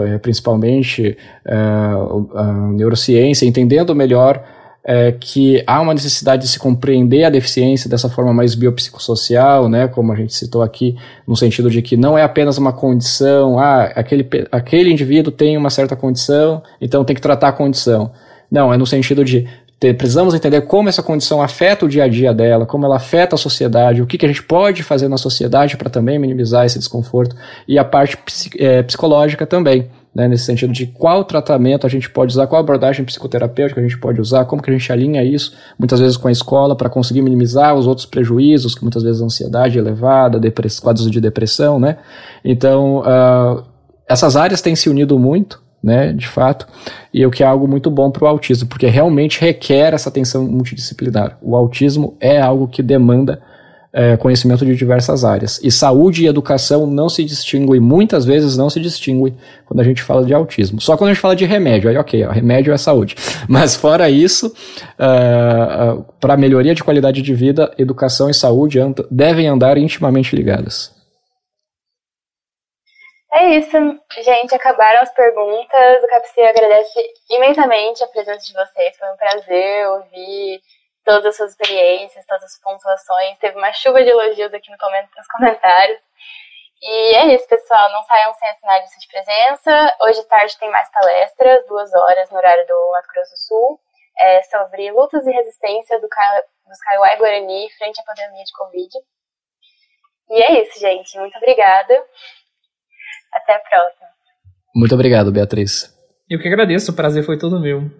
[0.00, 4.42] é, principalmente é, a neurociência, entendendo melhor
[4.84, 9.86] é, que há uma necessidade de se compreender a deficiência dessa forma mais biopsicossocial, né,
[9.88, 10.96] como a gente citou aqui,
[11.26, 15.70] no sentido de que não é apenas uma condição, ah, aquele, aquele indivíduo tem uma
[15.70, 18.10] certa condição, então tem que tratar a condição.
[18.50, 19.48] Não, é no sentido de
[19.94, 23.38] precisamos entender como essa condição afeta o dia a dia dela, como ela afeta a
[23.38, 27.34] sociedade, o que, que a gente pode fazer na sociedade para também minimizar esse desconforto,
[27.66, 28.18] e a parte
[28.58, 29.90] é, psicológica também.
[30.14, 33.96] Né, nesse sentido de qual tratamento a gente pode usar, qual abordagem psicoterapêutica a gente
[33.96, 37.22] pode usar, como que a gente alinha isso, muitas vezes com a escola, para conseguir
[37.22, 40.38] minimizar os outros prejuízos, que muitas vezes a ansiedade elevada,
[40.82, 41.96] quadros de depressão, né?
[42.44, 43.64] Então, uh,
[44.06, 46.66] essas áreas têm se unido muito, né, de fato,
[47.12, 50.44] e o que é algo muito bom para o autismo, porque realmente requer essa atenção
[50.44, 51.36] multidisciplinar.
[51.42, 53.40] O autismo é algo que demanda
[53.92, 55.60] é, conhecimento de diversas áreas.
[55.62, 59.34] E saúde e educação não se distinguem, muitas vezes não se distinguem
[59.66, 60.80] quando a gente fala de autismo.
[60.80, 63.16] Só quando a gente fala de remédio, aí ok, remédio é saúde.
[63.46, 68.94] Mas fora isso, uh, uh, para melhoria de qualidade de vida, educação e saúde and
[69.10, 71.01] devem andar intimamente ligadas.
[73.34, 73.76] É isso,
[74.22, 74.54] gente.
[74.54, 76.04] Acabaram as perguntas.
[76.04, 78.96] O Capci agradece imensamente a presença de vocês.
[78.98, 80.60] Foi um prazer ouvir
[81.04, 83.38] todas as suas experiências, todas as pontuações.
[83.38, 86.00] Teve uma chuva de elogios aqui nos comentários.
[86.82, 87.90] E é isso, pessoal.
[87.90, 89.96] Não saiam sem assinar a lista de presença.
[90.02, 93.80] Hoje à tarde tem mais palestras, duas horas no horário do Mato Grosso do Sul,
[94.18, 98.98] é, sobre lutas e resistência do, dos Kaiowá e Guarani frente à pandemia de Covid.
[100.30, 101.18] E é isso, gente.
[101.18, 102.04] Muito obrigada.
[103.32, 104.08] Até a próxima.
[104.74, 105.94] Muito obrigado, Beatriz.
[106.28, 107.90] Eu que agradeço, o prazer foi todo meu.